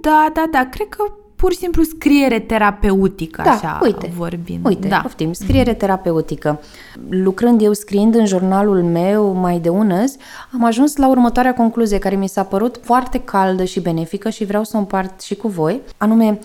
da, 0.00 0.30
da, 0.34 0.44
da, 0.50 0.68
cred 0.68 0.88
că 0.88 1.04
pur 1.42 1.52
și 1.52 1.58
simplu 1.58 1.82
scriere 1.82 2.38
terapeutică, 2.38 3.42
da, 3.44 3.50
așa 3.50 3.78
uite, 3.82 4.12
vorbind. 4.16 4.66
Uite, 4.66 4.88
da. 4.88 4.98
poftim, 4.98 5.32
scriere 5.32 5.74
terapeutică. 5.74 6.60
Lucrând 7.08 7.62
eu, 7.62 7.72
scriind 7.72 8.14
în 8.14 8.26
jurnalul 8.26 8.82
meu 8.82 9.32
mai 9.32 9.58
de 9.58 9.68
unăzi, 9.68 10.16
am 10.52 10.64
ajuns 10.64 10.96
la 10.96 11.08
următoarea 11.08 11.54
concluzie 11.54 11.98
care 11.98 12.16
mi 12.16 12.28
s-a 12.28 12.42
părut 12.42 12.80
foarte 12.82 13.18
caldă 13.18 13.64
și 13.64 13.80
benefică 13.80 14.30
și 14.30 14.44
vreau 14.44 14.64
să 14.64 14.76
o 14.76 14.78
împart 14.78 15.20
și 15.20 15.34
cu 15.34 15.48
voi, 15.48 15.80
anume, 15.96 16.38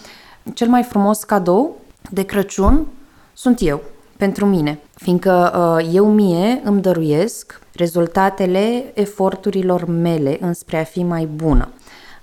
cel 0.54 0.68
mai 0.68 0.84
frumos 0.84 1.24
cadou 1.24 1.76
de 2.10 2.24
Crăciun 2.24 2.88
sunt 3.34 3.58
eu, 3.62 3.82
pentru 4.18 4.46
mine, 4.46 4.80
fiindcă 4.96 5.54
uh, 5.80 5.90
eu 5.94 6.12
mie 6.12 6.62
îmi 6.64 6.82
dăruiesc 6.82 7.60
rezultatele 7.74 8.92
eforturilor 8.94 9.86
mele 9.86 10.38
înspre 10.42 10.80
a 10.80 10.84
fi 10.84 11.04
mai 11.04 11.26
bună. 11.26 11.70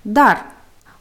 Dar, 0.01 0.45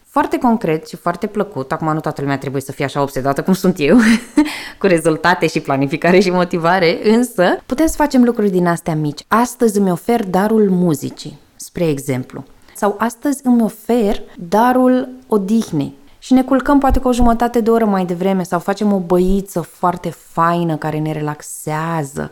foarte 0.05 0.39
concret 0.39 0.89
și 0.89 0.97
foarte 0.97 1.27
plăcut, 1.27 1.73
acum 1.73 1.93
nu 1.93 2.01
toată 2.01 2.21
lumea 2.21 2.39
trebuie 2.39 2.63
să 2.63 2.73
fie 2.73 2.85
așa 2.85 3.03
obsedată 3.03 3.43
cum 3.43 3.53
sunt 3.53 3.75
eu, 3.79 3.97
cu 4.81 4.87
rezultate 4.87 5.47
și 5.47 5.61
planificare 5.61 6.19
și 6.19 6.31
motivare, 6.31 7.11
însă 7.11 7.45
putem 7.67 7.87
să 7.87 7.95
facem 7.97 8.25
lucruri 8.25 8.51
din 8.51 8.67
astea 8.67 8.95
mici. 8.95 9.25
Astăzi 9.29 9.79
îmi 9.79 9.91
ofer 9.91 10.27
darul 10.27 10.71
muzicii, 10.71 11.39
spre 11.57 11.89
exemplu. 11.89 12.45
Sau 12.75 12.95
astăzi 12.99 13.41
îmi 13.45 13.63
ofer 13.63 14.23
darul 14.39 15.09
odihnei, 15.27 15.95
și 16.25 16.33
ne 16.33 16.43
culcăm 16.43 16.79
poate 16.79 16.99
cu 16.99 17.09
o 17.09 17.13
jumătate 17.13 17.61
de 17.61 17.71
oră 17.71 17.85
mai 17.85 18.05
devreme 18.05 18.43
sau 18.43 18.59
facem 18.59 18.93
o 18.93 18.99
băiță 18.99 19.61
foarte 19.61 20.11
faină 20.11 20.77
care 20.77 20.99
ne 20.99 21.13
relaxează. 21.13 22.31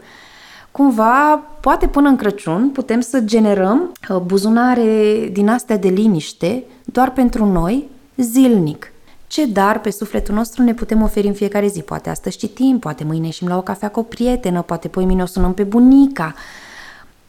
cumva, 0.70 1.42
poate 1.60 1.86
până 1.86 2.08
în 2.08 2.16
Crăciun, 2.16 2.70
putem 2.70 3.00
să 3.00 3.20
generăm 3.20 3.92
uh, 4.08 4.16
buzunare 4.16 5.28
din 5.32 5.48
astea 5.48 5.78
de 5.78 5.88
liniște 5.88 6.64
doar 6.84 7.12
pentru 7.12 7.44
noi, 7.44 7.88
zilnic. 8.16 8.92
Ce 9.26 9.46
dar 9.46 9.80
pe 9.80 9.90
sufletul 9.90 10.34
nostru 10.34 10.62
ne 10.62 10.74
putem 10.74 11.02
oferi 11.02 11.26
în 11.26 11.34
fiecare 11.34 11.66
zi? 11.66 11.80
Poate 11.80 12.10
astăzi 12.10 12.36
citim, 12.36 12.78
poate 12.78 13.04
mâine 13.04 13.26
ieșim 13.26 13.48
la 13.48 13.56
o 13.56 13.62
cafea 13.62 13.90
cu 13.90 14.00
o 14.00 14.02
prietenă, 14.02 14.62
poate 14.62 14.88
poi 14.88 15.04
mine 15.04 15.22
o 15.22 15.26
sunăm 15.26 15.54
pe 15.54 15.62
bunica. 15.62 16.34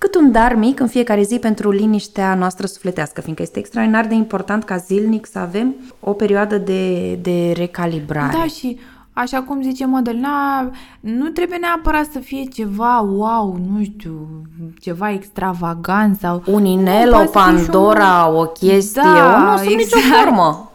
Cât 0.03 0.15
un 0.15 0.31
dar 0.31 0.55
mic 0.55 0.79
în 0.79 0.87
fiecare 0.87 1.21
zi 1.21 1.39
pentru 1.39 1.71
liniștea 1.71 2.35
noastră 2.35 2.67
sufletească, 2.67 3.21
fiindcă 3.21 3.43
este 3.43 3.59
extraordinar 3.59 4.05
de 4.05 4.13
important 4.13 4.63
ca 4.63 4.77
zilnic 4.77 5.25
să 5.25 5.39
avem 5.39 5.75
o 5.99 6.11
perioadă 6.11 6.57
de, 6.57 7.13
de 7.21 7.53
recalibrare. 7.55 8.37
Da, 8.37 8.45
și 8.45 8.79
așa 9.13 9.41
cum 9.41 9.61
zice 9.61 9.85
Madalina, 9.85 10.71
nu 10.99 11.27
trebuie 11.27 11.57
neapărat 11.57 12.05
să 12.11 12.19
fie 12.19 12.43
ceva 12.43 12.99
wow, 12.99 13.59
nu 13.73 13.83
știu, 13.83 14.27
ceva 14.79 15.11
extravagant 15.11 16.19
sau... 16.19 16.43
Un 16.45 16.65
inel, 16.65 17.13
o 17.13 17.25
Pandora, 17.31 18.25
un... 18.25 18.35
o 18.35 18.45
chestie, 18.45 19.01
da, 19.01 19.37
nu 19.37 19.57
sunt 19.57 19.69
exact. 19.69 19.95
nicio 19.95 20.15
formă. 20.15 20.71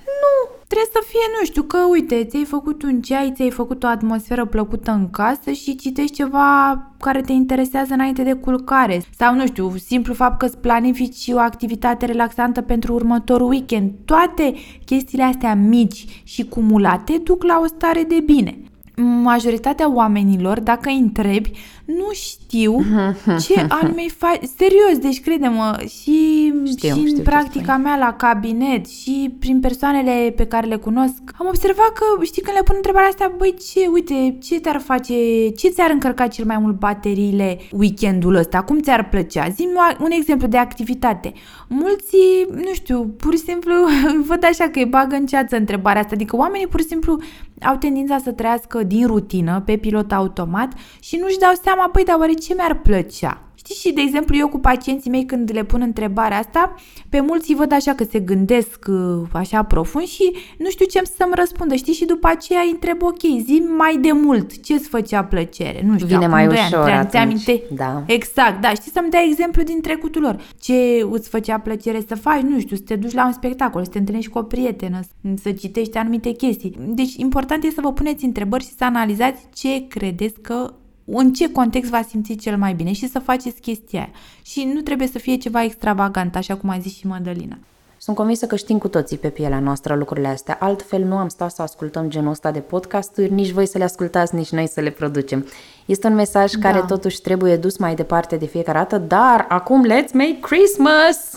Trebuie 0.69 0.91
să 0.93 1.03
fie, 1.07 1.39
nu 1.39 1.45
știu, 1.45 1.63
că 1.63 1.79
uite, 1.91 2.25
ți-ai 2.25 2.45
făcut 2.45 2.83
un 2.83 3.01
ceai, 3.01 3.33
ți-ai 3.35 3.51
făcut 3.51 3.83
o 3.83 3.87
atmosferă 3.87 4.45
plăcută 4.47 4.91
în 4.91 5.11
casă 5.11 5.51
și 5.51 5.77
citești 5.77 6.15
ceva 6.15 6.83
care 7.01 7.21
te 7.21 7.33
interesează 7.33 7.93
înainte 7.93 8.23
de 8.23 8.33
culcare. 8.33 9.03
Sau, 9.17 9.35
nu 9.35 9.47
știu, 9.47 9.77
simplu 9.77 10.15
fapt 10.15 10.39
că 10.39 10.45
îți 10.45 10.59
planifici 10.59 11.29
o 11.33 11.39
activitate 11.39 12.07
relaxantă 12.07 12.61
pentru 12.61 12.95
următorul 12.95 13.49
weekend. 13.49 13.93
Toate 14.05 14.55
chestiile 14.85 15.25
astea 15.25 15.55
mici 15.55 16.23
și 16.23 16.45
cumulate 16.45 17.19
duc 17.25 17.45
la 17.45 17.61
o 17.63 17.67
stare 17.67 18.03
de 18.03 18.21
bine 18.21 18.59
majoritatea 19.02 19.93
oamenilor, 19.93 20.61
dacă 20.61 20.88
îi 20.88 20.99
întrebi, 20.99 21.50
nu 21.85 22.09
știu 22.12 22.78
ce 23.45 23.67
anume 23.69 24.02
faci. 24.17 24.40
Serios, 24.57 24.99
deci 25.00 25.21
crede-mă, 25.21 25.76
și, 25.78 26.52
știu, 26.67 26.95
și 26.95 27.14
în 27.17 27.23
practica 27.23 27.76
mea 27.76 27.97
la 27.97 28.12
cabinet 28.12 28.87
și 28.87 29.35
prin 29.38 29.61
persoanele 29.61 30.33
pe 30.37 30.47
care 30.47 30.67
le 30.67 30.76
cunosc, 30.76 31.21
am 31.38 31.47
observat 31.47 31.93
că, 31.95 32.25
știi, 32.25 32.43
când 32.43 32.57
le 32.57 32.62
pun 32.62 32.75
întrebarea 32.76 33.09
asta, 33.09 33.35
băi, 33.38 33.55
ce, 33.73 33.87
uite, 33.93 34.38
ce 34.43 34.61
te-ar 34.61 34.81
face, 34.81 35.14
ce 35.49 35.69
ți-ar 35.69 35.90
încărca 35.90 36.26
cel 36.26 36.45
mai 36.45 36.59
mult 36.59 36.78
bateriile 36.78 37.59
weekendul 37.73 38.35
ăsta? 38.35 38.62
Cum 38.62 38.81
ți-ar 38.81 39.09
plăcea? 39.09 39.49
zi 39.49 39.69
un 40.00 40.11
exemplu 40.11 40.47
de 40.47 40.57
activitate. 40.57 41.33
Mulți, 41.69 42.17
nu 42.55 42.73
știu, 42.73 43.14
pur 43.17 43.33
și 43.33 43.38
simplu 43.38 43.75
văd 44.28 44.45
așa 44.45 44.64
că 44.69 44.78
îi 44.78 44.85
bagă 44.85 45.14
în 45.14 45.26
ceață 45.26 45.57
întrebarea 45.57 46.00
asta, 46.00 46.14
adică 46.14 46.37
oamenii 46.37 46.67
pur 46.67 46.81
și 46.81 46.87
simplu 46.87 47.21
au 47.62 47.77
tendința 47.77 48.19
să 48.19 48.33
trăiască 48.33 48.83
din 48.83 49.07
rutină, 49.07 49.62
pe 49.65 49.77
pilot 49.77 50.12
automat 50.12 50.73
și 51.00 51.17
nu-și 51.17 51.38
dau 51.38 51.53
seama, 51.62 51.88
păi, 51.88 52.05
dar 52.05 52.19
oare 52.19 52.33
ce 52.33 52.55
mi-ar 52.55 52.79
plăcea? 52.79 53.48
Știți, 53.59 53.81
și 53.81 53.93
de 53.93 54.00
exemplu 54.00 54.37
eu 54.37 54.49
cu 54.49 54.59
pacienții 54.59 55.11
mei 55.11 55.25
când 55.25 55.50
le 55.53 55.65
pun 55.65 55.81
întrebarea 55.81 56.38
asta, 56.38 56.75
pe 57.09 57.21
mulți 57.21 57.50
îi 57.50 57.57
văd 57.57 57.73
așa 57.73 57.95
că 57.95 58.05
se 58.11 58.19
gândesc 58.19 58.85
uh, 58.88 59.29
așa 59.33 59.62
profund 59.62 60.07
și 60.07 60.37
nu 60.59 60.71
știu 60.71 60.87
ce 60.87 61.03
să-mi 61.17 61.33
răspundă, 61.35 61.75
știți? 61.75 61.99
Și 61.99 62.05
după 62.05 62.29
aceea 62.29 62.61
îi 62.61 62.71
întreb, 62.71 63.03
ok, 63.03 63.21
zi 63.21 63.62
mai 63.77 63.97
de 63.97 64.12
mult, 64.12 64.62
ce 64.62 64.73
îți 64.73 64.88
făcea 64.88 65.25
plăcere? 65.25 65.83
Nu 65.87 65.95
știu, 65.95 66.07
Vine 66.07 66.27
mai 66.27 66.47
ușor 66.47 66.88
ani, 66.88 67.12
aminte? 67.12 67.62
Da. 67.75 68.03
Exact, 68.07 68.61
da, 68.61 68.69
știți 68.69 68.93
să-mi 68.93 69.11
dai 69.11 69.29
exemplu 69.31 69.62
din 69.62 69.81
trecutul 69.81 70.23
lor. 70.23 70.41
Ce 70.61 71.07
îți 71.11 71.29
făcea 71.29 71.59
plăcere 71.59 72.05
să 72.09 72.15
faci? 72.15 72.41
Nu 72.41 72.61
știu, 72.61 72.77
să 72.77 72.83
te 72.87 72.97
duci 72.97 73.15
la 73.15 73.27
un 73.27 73.33
spectacol, 73.33 73.85
să 73.85 73.91
te 73.91 73.99
întâlnești 73.99 74.31
cu 74.31 74.38
o 74.38 74.43
prietenă, 74.43 75.00
să 75.43 75.53
citești 75.53 75.97
anumite 75.97 76.31
chestii. 76.31 76.75
Deci 76.79 77.15
important 77.15 77.65
e 77.65 77.71
să 77.71 77.81
vă 77.81 77.93
puneți 77.93 78.25
întrebări 78.25 78.65
și 78.65 78.75
să 78.77 78.85
analizați 78.85 79.47
ce 79.55 79.87
credeți 79.88 80.41
că 80.41 80.73
în 81.17 81.33
ce 81.33 81.53
context 81.53 81.91
va 81.91 82.03
simți 82.09 82.35
cel 82.35 82.57
mai 82.57 82.73
bine 82.73 82.93
și 82.93 83.09
să 83.09 83.19
faceți 83.19 83.61
chestia 83.61 84.00
aia. 84.00 84.11
Și 84.43 84.71
nu 84.75 84.81
trebuie 84.81 85.09
să 85.09 85.19
fie 85.19 85.37
ceva 85.37 85.62
extravagant, 85.62 86.37
așa 86.37 86.57
cum 86.57 86.69
a 86.69 86.79
zis 86.79 86.97
și 86.97 87.07
Madalina. 87.07 87.59
Sunt 88.00 88.17
convinsă 88.17 88.47
că 88.47 88.57
știm 88.57 88.79
cu 88.79 88.88
toții 88.88 89.17
pe 89.17 89.29
pielea 89.29 89.59
noastră 89.59 89.95
lucrurile 89.95 90.29
astea, 90.29 90.57
altfel 90.61 91.05
nu 91.05 91.17
am 91.17 91.29
stat 91.29 91.50
să 91.50 91.62
ascultăm 91.62 92.09
genul 92.09 92.31
ăsta 92.31 92.50
de 92.50 92.59
podcasturi, 92.59 93.33
nici 93.33 93.50
voi 93.50 93.67
să 93.67 93.79
le 93.79 93.85
ascultați, 93.85 94.35
nici 94.35 94.50
noi 94.50 94.69
să 94.69 94.81
le 94.81 94.91
producem. 94.91 95.47
Este 95.87 96.07
un 96.07 96.15
mesaj 96.15 96.53
da. 96.53 96.71
care 96.71 96.85
totuși 96.87 97.21
trebuie 97.21 97.57
dus 97.57 97.79
mai 97.79 97.95
departe 97.95 98.37
de 98.37 98.47
fiecare 98.47 98.79
dată, 98.79 98.99
dar 98.99 99.47
acum 99.49 99.87
let's 99.87 100.12
make 100.12 100.38
Christmas! 100.41 101.35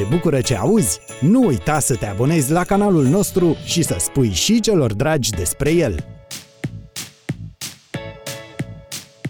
Te 0.00 0.06
bucură 0.06 0.40
ce 0.40 0.56
auzi? 0.56 1.00
Nu 1.20 1.46
uita 1.46 1.78
să 1.78 1.96
te 1.96 2.06
abonezi 2.06 2.52
la 2.52 2.64
canalul 2.64 3.04
nostru 3.04 3.56
și 3.64 3.82
să 3.82 3.96
spui 3.98 4.30
și 4.30 4.60
celor 4.60 4.94
dragi 4.94 5.30
despre 5.30 5.70
el. 5.70 6.04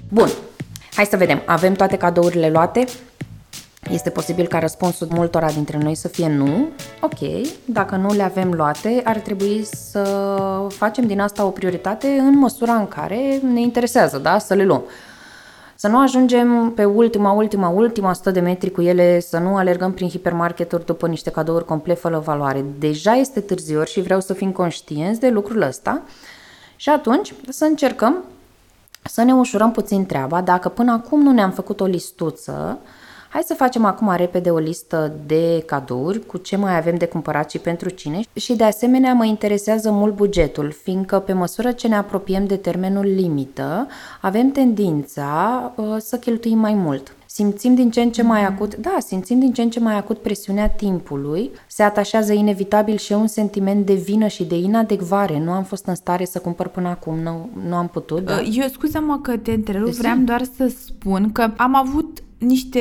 Bun, 0.09 0.29
hai 0.95 1.05
să 1.05 1.17
vedem. 1.17 1.43
Avem 1.47 1.73
toate 1.73 1.97
cadourile 1.97 2.51
luate? 2.51 2.85
Este 3.91 4.11
posibil 4.11 4.47
ca 4.47 4.59
răspunsul 4.59 5.09
multora 5.11 5.51
dintre 5.51 5.79
noi 5.79 5.95
să 5.95 6.09
fie 6.09 6.29
nu. 6.29 6.69
Ok, 7.01 7.49
dacă 7.65 7.97
nu 7.97 8.13
le 8.13 8.23
avem 8.23 8.53
luate, 8.53 9.01
ar 9.05 9.17
trebui 9.17 9.65
să 9.65 10.03
facem 10.69 11.07
din 11.07 11.21
asta 11.21 11.45
o 11.45 11.51
prioritate 11.51 12.07
în 12.07 12.39
măsura 12.39 12.73
în 12.73 12.89
care 12.89 13.41
ne 13.53 13.61
interesează, 13.61 14.19
da? 14.19 14.39
Să 14.39 14.55
le 14.55 14.65
luăm. 14.65 14.85
Să 15.81 15.89
nu 15.89 15.99
ajungem 15.99 16.73
pe 16.75 16.85
ultima, 16.85 17.33
ultima, 17.33 17.69
ultima 17.69 18.11
100 18.11 18.31
de 18.31 18.41
metri 18.41 18.71
cu 18.71 18.83
ele, 18.83 19.21
să 19.21 19.39
nu 19.39 19.57
alergăm 19.57 19.93
prin 19.93 20.09
hipermarketuri 20.09 20.85
după 20.85 21.07
niște 21.07 21.31
cadouri 21.31 21.65
complet 21.65 21.99
fără 21.99 22.19
valoare. 22.19 22.65
Deja 22.79 23.13
este 23.13 23.41
târziu 23.41 23.85
și 23.85 24.01
vreau 24.01 24.21
să 24.21 24.33
fim 24.33 24.53
conștienți 24.53 25.21
de 25.21 25.29
lucrul 25.29 25.63
ăsta 25.63 26.03
și 26.77 26.89
atunci 26.89 27.35
să 27.49 27.65
încercăm 27.65 28.25
să 29.03 29.23
ne 29.23 29.35
ușurăm 29.35 29.71
puțin 29.71 30.07
treaba. 30.07 30.41
Dacă 30.41 30.69
până 30.69 30.93
acum 30.93 31.23
nu 31.23 31.33
ne-am 31.33 31.51
făcut 31.51 31.81
o 31.81 31.85
listuță, 31.85 32.79
Hai 33.33 33.43
să 33.45 33.55
facem 33.55 33.85
acum 33.85 34.15
repede 34.17 34.51
o 34.51 34.59
listă 34.59 35.13
de 35.27 35.63
cadouri 35.67 36.27
cu 36.27 36.37
ce 36.37 36.57
mai 36.57 36.77
avem 36.77 36.97
de 36.97 37.07
cumpărat 37.07 37.51
și 37.51 37.59
pentru 37.59 37.89
cine 37.89 38.21
și 38.33 38.55
de 38.55 38.65
asemenea 38.65 39.13
mă 39.13 39.25
interesează 39.25 39.91
mult 39.91 40.15
bugetul, 40.15 40.73
fiindcă 40.83 41.19
pe 41.19 41.33
măsură 41.33 41.73
ce 41.73 41.89
ne 41.89 41.97
apropiem 41.97 42.47
de 42.47 42.57
termenul 42.57 43.05
limită, 43.05 43.87
avem 44.21 44.51
tendința 44.51 45.73
uh, 45.77 45.85
să 45.99 46.17
cheltuim 46.17 46.59
mai 46.59 46.75
mult. 46.75 47.15
Simțim 47.27 47.75
din 47.75 47.91
ce 47.91 48.01
în 48.01 48.11
ce 48.11 48.23
mai 48.23 48.45
acut, 48.45 48.77
da, 48.77 48.97
simțim 48.99 49.39
din 49.39 49.53
ce 49.53 49.63
în 49.63 49.71
ce 49.71 49.81
mai 49.81 49.97
acut 49.97 50.19
presiunea 50.19 50.69
timpului, 50.69 51.51
se 51.67 51.83
atașează 51.83 52.33
inevitabil 52.33 52.97
și 52.97 53.13
un 53.13 53.27
sentiment 53.27 53.87
de 53.87 53.95
vină 53.95 54.27
și 54.27 54.45
de 54.45 54.57
inadecvare. 54.57 55.39
Nu 55.39 55.51
am 55.51 55.63
fost 55.63 55.87
în 55.87 55.95
stare 55.95 56.25
să 56.25 56.39
cumpăr 56.39 56.69
până 56.69 56.89
acum, 56.89 57.19
nu, 57.19 57.49
nu 57.69 57.75
am 57.75 57.89
putut. 57.89 58.25
Da? 58.25 58.41
Eu 58.41 58.69
scuză-mă 58.69 59.19
că 59.23 59.37
te 59.37 59.53
întrerup, 59.53 59.89
vreau 59.89 60.17
doar 60.17 60.43
să 60.57 60.73
spun 60.85 61.33
că 61.33 61.51
am 61.57 61.75
avut 61.75 62.20
niște 62.41 62.81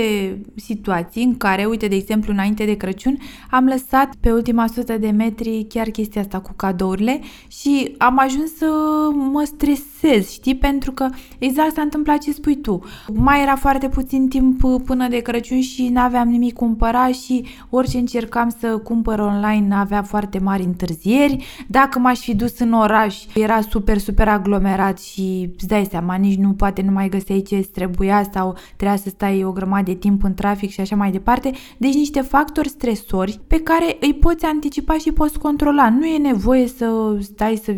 situații 0.56 1.24
în 1.24 1.38
care, 1.38 1.66
uite, 1.66 1.88
de 1.88 1.96
exemplu, 1.96 2.34
înainte 2.34 2.66
de 2.66 2.78
Crăciun, 2.78 3.18
am 3.50 3.66
lăsat 3.66 4.16
pe 4.20 4.32
ultima 4.32 4.68
sută 4.68 4.98
de 4.98 5.10
metri 5.10 5.66
chiar 5.70 5.88
chestia 5.88 6.22
asta 6.22 6.40
cu 6.40 6.54
cadourile 6.56 7.20
și 7.48 7.96
am 7.98 8.20
ajuns 8.20 8.56
să 8.56 8.68
mă 9.14 9.44
stresez, 9.46 10.30
știi? 10.30 10.56
Pentru 10.56 10.92
că 10.92 11.10
exact 11.38 11.74
s-a 11.74 11.82
întâmplat 11.82 12.18
ce 12.18 12.32
spui 12.32 12.56
tu. 12.56 12.80
Mai 13.14 13.42
era 13.42 13.56
foarte 13.56 13.90
puțin 13.90 14.28
timp 14.28 14.62
până 14.86 15.08
de 15.08 15.18
Crăciun 15.18 15.62
și 15.62 15.90
n-aveam 15.90 16.30
nimic 16.30 16.54
cumpărat 16.54 17.14
și 17.14 17.46
orice 17.70 17.98
încercam 17.98 18.56
să 18.60 18.78
cumpăr 18.78 19.20
online 19.20 19.76
avea 19.76 20.04
foarte 20.04 20.40
mari 20.40 20.64
întârzieri. 20.64 21.46
Dacă 21.68 22.00
m-aș 22.00 22.20
fi 22.20 22.36
dus 22.36 22.60
în 22.60 22.74
oraș, 22.74 23.18
era 23.36 23.62
super, 23.62 23.98
super 23.98 24.28
aglomerat 24.28 25.00
și 25.00 25.50
îți 25.54 25.68
dai 25.68 25.88
seama, 25.90 26.16
nici 26.16 26.38
nu 26.38 26.52
poate 26.52 26.82
nu 26.82 26.92
mai 26.92 27.10
găseai 27.10 27.42
ce 27.42 27.70
trebuia 27.74 28.30
sau 28.34 28.58
trebuia 28.76 28.98
să 28.98 29.10
stai 29.10 29.44
o 29.50 29.52
grămadă 29.52 29.84
de 29.84 29.94
timp 29.94 30.24
în 30.24 30.34
trafic 30.34 30.70
și 30.70 30.82
așa 30.82 30.96
mai 30.96 31.12
departe, 31.12 31.52
deci 31.78 31.94
niște 31.94 32.22
factori 32.22 32.70
stresori 32.70 33.40
pe 33.48 33.60
care 33.62 33.98
îi 34.00 34.14
poți 34.14 34.46
anticipa 34.46 34.98
și 34.98 35.12
poți 35.12 35.40
controla. 35.40 35.90
Nu 35.90 36.06
e 36.06 36.18
nevoie 36.18 36.68
să 36.68 37.18
stai 37.22 37.56
să 37.64 37.76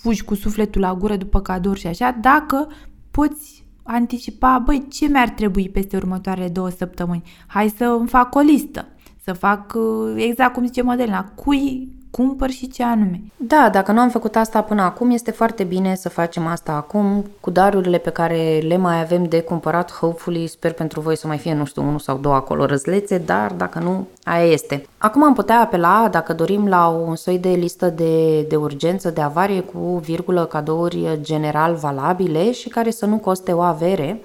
fugi 0.00 0.24
cu 0.24 0.34
sufletul 0.34 0.80
la 0.80 0.94
gură 0.94 1.16
după 1.16 1.40
cadouri 1.40 1.80
și 1.80 1.86
așa, 1.86 2.18
dacă 2.20 2.68
poți 3.10 3.64
anticipa, 3.82 4.62
băi, 4.64 4.86
ce 4.88 5.06
mi-ar 5.06 5.28
trebui 5.28 5.68
peste 5.68 5.96
următoarele 5.96 6.48
două 6.48 6.68
săptămâni? 6.68 7.22
Hai 7.46 7.68
să 7.76 7.84
îmi 7.84 8.08
fac 8.08 8.34
o 8.34 8.40
listă, 8.40 8.88
să 9.24 9.32
fac 9.32 9.76
exact 10.16 10.52
cum 10.54 10.64
zice 10.64 10.82
Modelina, 10.82 11.24
cui 11.24 11.88
cumpăr 12.20 12.50
și 12.50 12.68
ce 12.68 12.82
anume. 12.82 13.20
Da, 13.36 13.68
dacă 13.72 13.92
nu 13.92 14.00
am 14.00 14.08
făcut 14.08 14.36
asta 14.36 14.62
până 14.62 14.82
acum, 14.82 15.10
este 15.10 15.30
foarte 15.30 15.64
bine 15.64 15.94
să 15.94 16.08
facem 16.08 16.46
asta 16.46 16.72
acum 16.72 17.24
cu 17.40 17.50
darurile 17.50 17.98
pe 17.98 18.10
care 18.10 18.62
le 18.66 18.76
mai 18.76 19.00
avem 19.00 19.24
de 19.24 19.40
cumpărat. 19.40 19.92
Hopefully, 19.92 20.46
sper 20.46 20.72
pentru 20.72 21.00
voi 21.00 21.16
să 21.16 21.26
mai 21.26 21.38
fie, 21.38 21.54
nu 21.54 21.64
știu, 21.64 21.82
unul 21.82 21.98
sau 21.98 22.16
două 22.16 22.34
acolo 22.34 22.64
răzlețe, 22.64 23.18
dar 23.18 23.52
dacă 23.52 23.78
nu, 23.78 24.06
aia 24.24 24.44
este. 24.44 24.86
Acum 24.98 25.24
am 25.24 25.34
putea 25.34 25.60
apela, 25.60 26.08
dacă 26.10 26.32
dorim, 26.32 26.68
la 26.68 26.86
un 26.86 27.16
soi 27.16 27.38
de 27.38 27.48
listă 27.48 27.86
de, 27.88 28.42
de 28.42 28.56
urgență, 28.56 29.10
de 29.10 29.20
avarie 29.20 29.60
cu 29.60 29.78
virgulă 29.78 30.44
cadouri 30.44 31.18
general 31.20 31.74
valabile 31.74 32.52
și 32.52 32.68
care 32.68 32.90
să 32.90 33.06
nu 33.06 33.16
coste 33.16 33.52
o 33.52 33.60
avere. 33.60 34.20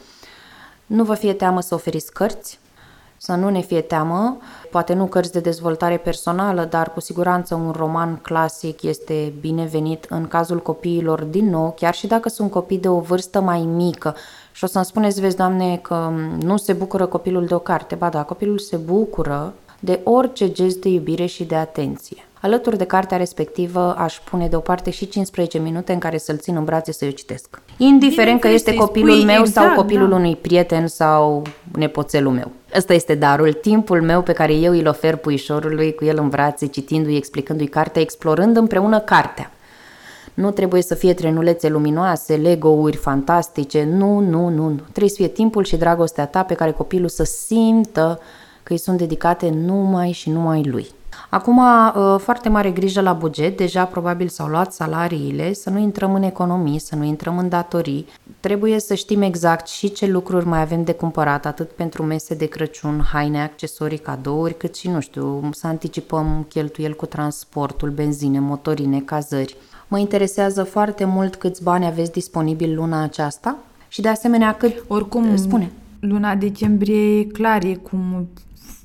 Nu 0.86 1.04
vă 1.04 1.14
fie 1.14 1.34
teamă 1.34 1.62
să 1.62 1.74
oferiți 1.74 2.14
cărți, 2.14 2.60
să 3.26 3.34
nu 3.34 3.50
ne 3.50 3.62
fie 3.62 3.82
teamă, 3.82 4.38
poate 4.72 4.94
nu 4.94 5.06
cărți 5.06 5.32
de 5.32 5.40
dezvoltare 5.40 5.98
personală, 5.98 6.68
dar 6.70 6.94
cu 6.94 7.00
siguranță 7.00 7.56
un 7.56 7.72
roman 7.78 8.20
clasic 8.22 8.84
este 8.84 9.34
binevenit 9.40 10.06
în 10.10 10.28
cazul 10.28 10.62
copiilor 10.62 11.24
din 11.24 11.50
nou, 11.50 11.74
chiar 11.76 11.94
și 11.94 12.08
dacă 12.08 12.30
sunt 12.30 12.52
copii 12.52 12.78
de 12.78 12.88
o 12.88 13.00
vârstă 13.00 13.42
mai 13.42 13.60
mică. 13.60 14.16
Și 14.52 14.64
o 14.64 14.68
să-mi 14.68 14.86
spuneți, 14.86 15.22
vezi, 15.22 15.36
Doamne, 15.36 15.78
că 15.78 16.12
nu 16.42 16.58
se 16.58 16.74
bucură 16.74 17.06
copilul 17.06 17.46
de 17.46 17.54
o 17.54 17.60
carte. 17.60 17.96
Ba 17.96 18.10
da, 18.10 18.24
copilul 18.24 18.58
se 18.58 18.76
bucură 18.76 19.54
de 19.80 20.00
orice 20.04 20.52
gest 20.52 20.82
de 20.82 20.90
iubire 20.90 21.26
și 21.26 21.44
de 21.44 21.56
atenție. 21.56 22.28
Alături 22.42 22.78
de 22.78 22.86
cartea 22.86 23.18
respectivă 23.18 23.96
aș 23.98 24.20
pune 24.20 24.48
deoparte 24.48 24.90
și 24.90 25.08
15 25.08 25.58
minute 25.58 25.94
în 25.94 26.00
care 26.00 26.18
să-l 26.18 26.38
țin 26.38 26.56
în 26.56 26.64
brațe 26.64 26.92
să-i 26.92 27.14
citesc. 27.14 27.62
Indiferent 27.78 28.40
că 28.40 28.48
este 28.48 28.74
copilul 28.74 29.24
meu 29.24 29.40
exact, 29.40 29.68
sau 29.68 29.76
copilul 29.76 30.10
da. 30.10 30.16
unui 30.16 30.36
prieten 30.36 30.88
sau 30.88 31.42
nepoțelul 31.72 32.32
meu. 32.32 32.52
Ăsta 32.78 32.94
este 32.94 33.16
darul, 33.16 33.54
timpul 33.54 34.02
meu 34.02 34.22
pe 34.22 34.34
care 34.34 34.54
eu 34.54 34.74
îl 34.74 34.88
ofer 34.88 35.16
puișorului 35.16 35.96
cu 35.96 36.06
el 36.06 36.18
în 36.18 36.30
brațe, 36.30 36.66
citindu-i, 36.66 37.16
explicându-i 37.16 37.68
cartea, 37.68 38.02
explorând 38.02 38.58
împreună 38.58 39.00
cartea. 39.00 39.52
Nu 40.34 40.52
trebuie 40.52 40.82
să 40.82 40.96
fie 40.96 41.14
trenulețe 41.14 41.70
luminoase, 41.70 42.36
Lego-uri 42.36 42.96
fantastice, 42.96 43.84
nu, 43.84 44.20
nu, 44.20 44.50
nu, 44.50 44.68
nu. 44.70 44.80
Trebuie 44.92 45.10
să 45.10 45.16
fie 45.16 45.28
timpul 45.28 45.64
și 45.64 45.76
dragostea 45.76 46.26
ta 46.26 46.44
pe 46.44 46.54
care 46.54 46.72
copilul 46.72 47.10
să 47.10 47.24
simtă 47.24 48.20
că 48.64 48.74
îi 48.74 48.80
sunt 48.80 48.98
dedicate 48.98 49.50
numai 49.50 50.12
și 50.12 50.30
numai 50.30 50.64
lui. 50.64 50.88
Acum, 51.36 51.58
uh, 51.58 52.16
foarte 52.20 52.50
mare 52.50 52.72
grijă 52.72 53.02
la 53.02 53.14
buget, 53.14 53.58
deja 53.58 53.86
probabil 53.86 54.28
s-au 54.28 54.48
luat 54.48 54.74
salariile, 54.74 55.54
să 55.54 55.70
nu 55.70 55.78
intrăm 55.78 56.14
în 56.14 56.24
economii, 56.24 56.80
să 56.80 56.96
nu 56.96 57.04
intrăm 57.04 57.38
în 57.38 57.50
datorii. 57.50 58.08
Trebuie 58.40 58.80
să 58.80 58.94
știm 58.94 59.22
exact 59.22 59.68
și 59.68 59.92
ce 59.92 60.06
lucruri 60.06 60.46
mai 60.46 60.62
avem 60.62 60.84
de 60.84 60.94
cumpărat, 60.94 61.46
atât 61.46 61.70
pentru 61.72 62.04
mese 62.04 62.36
de 62.36 62.46
Crăciun, 62.46 63.02
haine, 63.12 63.42
accesorii, 63.42 63.98
cadouri, 63.98 64.58
cât 64.58 64.76
și, 64.76 64.90
nu 64.90 65.00
știu, 65.00 65.50
să 65.52 65.68
anticipăm 65.68 66.46
cheltuieli 66.50 66.96
cu 66.96 67.06
transportul, 67.06 67.90
benzine, 67.90 68.40
motorine, 68.40 69.00
cazări. 69.00 69.56
Mă 69.88 69.98
interesează 69.98 70.64
foarte 70.64 71.06
mult 71.06 71.36
câți 71.36 71.64
bani 71.64 71.86
aveți 71.86 72.12
disponibil 72.12 72.76
luna 72.76 73.04
aceasta 73.04 73.58
și 73.88 74.02
de 74.02 74.08
asemenea 74.08 74.56
cât... 74.56 74.84
Oricum, 74.88 75.36
spune. 75.36 75.72
Luna 76.00 76.36
decembrie 76.36 77.20
e 77.20 77.24
clar, 77.24 77.64
e 77.64 77.74
cum 77.74 78.28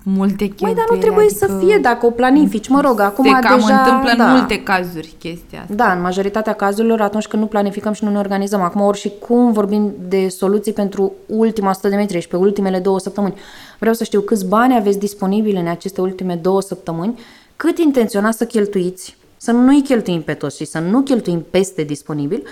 multe 0.02 0.44
cheltuieli. 0.46 0.74
Mai 0.74 0.74
dar 0.74 0.96
nu 0.96 1.02
trebuie 1.02 1.24
adică 1.24 1.46
să 1.46 1.58
fie 1.64 1.78
dacă 1.78 2.06
o 2.06 2.10
planifici. 2.10 2.68
Mă 2.68 2.80
rog, 2.80 3.00
acum 3.00 3.24
se 3.24 3.30
cam 3.30 3.58
deja... 3.58 3.80
întâmplă 3.80 4.12
da. 4.16 4.30
în 4.30 4.36
multe 4.36 4.62
cazuri 4.62 5.14
chestia 5.18 5.60
asta. 5.60 5.74
Da, 5.74 5.92
în 5.92 6.00
majoritatea 6.00 6.52
cazurilor 6.52 7.00
atunci 7.00 7.26
când 7.26 7.42
nu 7.42 7.48
planificăm 7.48 7.92
și 7.92 8.04
nu 8.04 8.10
ne 8.10 8.18
organizăm. 8.18 8.60
Acum 8.60 8.80
ori 8.80 8.98
și 8.98 9.12
cum 9.18 9.52
vorbim 9.52 9.92
de 10.08 10.28
soluții 10.28 10.72
pentru 10.72 11.12
ultima 11.26 11.70
100 11.70 11.88
de 11.88 11.96
metri 11.96 12.20
și 12.20 12.28
pe 12.28 12.36
ultimele 12.36 12.78
două 12.78 12.98
săptămâni. 12.98 13.34
Vreau 13.78 13.94
să 13.94 14.04
știu 14.04 14.20
câți 14.20 14.46
bani 14.46 14.76
aveți 14.76 14.98
disponibili 14.98 15.58
în 15.58 15.66
aceste 15.66 16.00
ultime 16.00 16.34
două 16.34 16.60
săptămâni, 16.60 17.18
cât 17.56 17.78
intenționați 17.78 18.38
să 18.38 18.44
cheltuiți, 18.44 19.16
să 19.36 19.50
nu-i 19.50 19.82
cheltuim 19.82 20.22
pe 20.22 20.34
toți 20.34 20.56
și 20.56 20.64
să 20.64 20.78
nu 20.78 21.00
cheltuim 21.00 21.44
peste 21.50 21.82
disponibil, 21.82 22.42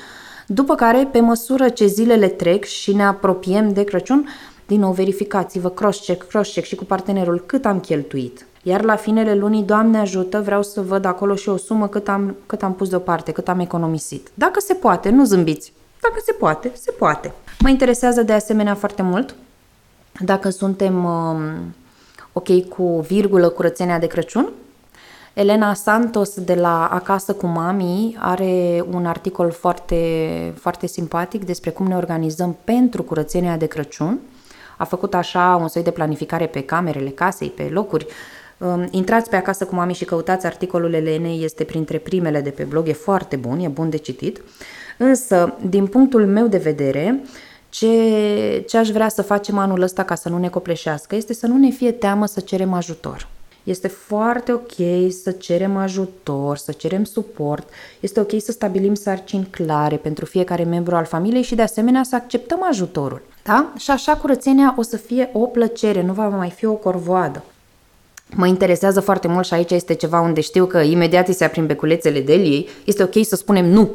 după 0.47 0.75
care, 0.75 1.09
pe 1.12 1.21
măsură 1.21 1.69
ce 1.69 1.87
zilele 1.87 2.26
trec 2.26 2.64
și 2.64 2.95
ne 2.95 3.05
apropiem 3.05 3.73
de 3.73 3.85
Crăciun, 3.85 4.28
din 4.69 4.81
nou, 4.81 4.93
verificați-vă, 4.93 5.71
cross-check, 5.71 6.27
cross-check 6.27 6.65
și 6.67 6.75
cu 6.75 6.85
partenerul 6.85 7.43
cât 7.47 7.65
am 7.65 7.81
cheltuit. 7.81 8.47
Iar 8.63 8.83
la 8.83 8.97
finele 8.97 9.35
lunii, 9.35 9.63
Doamne 9.63 9.99
ajută, 9.99 10.41
vreau 10.41 10.63
să 10.63 10.81
văd 10.81 11.05
acolo 11.05 11.35
și 11.35 11.49
o 11.49 11.57
sumă 11.57 11.89
cât 11.89 12.09
am, 12.09 12.37
cât 12.47 12.63
am 12.63 12.75
pus 12.75 12.89
deoparte, 12.89 13.33
cât 13.33 13.49
am 13.49 13.61
economisit. 13.61 14.29
Dacă 14.35 14.61
se 14.61 14.75
poate, 14.75 15.09
nu 15.09 15.25
zâmbiți. 15.25 15.73
Dacă 16.01 16.15
se 16.25 16.33
poate, 16.33 16.71
se 16.75 16.91
poate. 16.91 17.33
Mă 17.61 17.69
interesează 17.69 18.23
de 18.23 18.33
asemenea 18.33 18.75
foarte 18.75 19.03
mult 19.03 19.35
dacă 20.21 20.51
suntem 20.51 21.05
um, 21.05 21.41
ok 22.33 22.69
cu 22.69 23.01
virgulă 23.01 23.49
curățenia 23.49 23.99
de 23.99 24.07
Crăciun. 24.07 24.49
Elena 25.35 25.75
Santos 25.75 26.41
de 26.41 26.55
la 26.55 26.87
Acasă 26.87 27.33
cu 27.33 27.47
Mami 27.47 28.17
are 28.19 28.85
un 28.93 29.07
articol 29.07 29.51
foarte, 29.51 30.55
foarte 30.61 30.87
simpatic 30.87 31.45
despre 31.45 31.71
cum 31.71 31.87
ne 31.87 31.97
organizăm 31.97 32.57
pentru 32.65 33.03
curățenia 33.03 33.57
de 33.57 33.67
Crăciun 33.67 34.21
a 34.79 34.85
făcut 34.85 35.15
așa 35.15 35.59
un 35.61 35.69
soi 35.69 35.83
de 35.83 35.91
planificare 35.91 36.47
pe 36.47 36.63
camerele 36.63 37.11
casei, 37.11 37.49
pe 37.49 37.69
locuri. 37.73 38.07
Um, 38.59 38.88
intrați 38.91 39.31
pe 39.31 39.37
acasă 39.37 39.64
cu 39.64 39.75
mami 39.75 39.95
și 39.95 40.05
căutați 40.05 40.47
articolul 40.47 40.93
Elenei, 40.93 41.45
este 41.45 41.64
printre 41.64 41.99
primele 41.99 42.41
de 42.41 42.51
pe 42.51 42.62
blog, 42.62 42.88
e 42.88 42.93
foarte 42.93 43.37
bun, 43.37 43.59
e 43.59 43.69
bun 43.69 43.91
de 43.91 43.97
citit. 43.97 44.41
Însă, 44.99 45.55
din 45.67 45.87
punctul 45.87 46.27
meu 46.27 46.47
de 46.47 46.59
vedere, 46.59 47.21
ce, 47.69 48.64
ce 48.67 48.77
aș 48.77 48.88
vrea 48.88 49.09
să 49.09 49.23
facem 49.23 49.59
anul 49.59 49.83
ăsta 49.83 50.05
ca 50.05 50.14
să 50.14 50.29
nu 50.29 50.38
ne 50.38 50.49
copleșească 50.49 51.14
este 51.14 51.35
să 51.35 51.47
nu 51.47 51.57
ne 51.57 51.71
fie 51.71 51.93
teamă 51.93 52.27
să 52.27 52.41
cerem 52.41 52.73
ajutor. 52.73 53.29
Este 53.68 53.88
foarte 53.88 54.52
ok 54.52 54.72
să 55.22 55.31
cerem 55.31 55.76
ajutor, 55.76 56.57
să 56.57 56.72
cerem 56.72 57.04
suport, 57.04 57.68
este 58.00 58.20
ok 58.20 58.31
să 58.40 58.52
stabilim 58.52 58.94
sarcini 58.94 59.48
clare 59.50 59.96
pentru 59.96 60.24
fiecare 60.24 60.62
membru 60.62 60.96
al 60.96 61.04
familiei 61.04 61.42
și 61.42 61.54
de 61.54 61.62
asemenea 61.62 62.02
să 62.02 62.14
acceptăm 62.14 62.59
ajutorul. 62.68 63.22
Da? 63.42 63.72
Și 63.76 63.90
așa 63.90 64.16
curățenia 64.16 64.74
o 64.76 64.83
să 64.83 64.96
fie 64.96 65.31
o 65.33 65.38
plăcere, 65.38 66.02
nu 66.02 66.12
va 66.12 66.28
mai 66.28 66.50
fi 66.50 66.66
o 66.66 66.72
corvoadă. 66.72 67.44
Mă 68.37 68.46
interesează 68.46 69.00
foarte 69.00 69.28
mult 69.28 69.46
și 69.46 69.54
aici 69.54 69.70
este 69.70 69.94
ceva 69.94 70.20
unde 70.20 70.40
știu 70.40 70.66
că 70.66 70.78
imediat 70.78 71.28
îi 71.28 71.35
se 71.35 71.44
aprind 71.44 71.66
beculețele 71.66 72.20
de 72.20 72.35
ei, 72.35 72.68
este 72.85 73.02
ok 73.02 73.24
să 73.24 73.37
spunem 73.37 73.64
nu. 73.64 73.90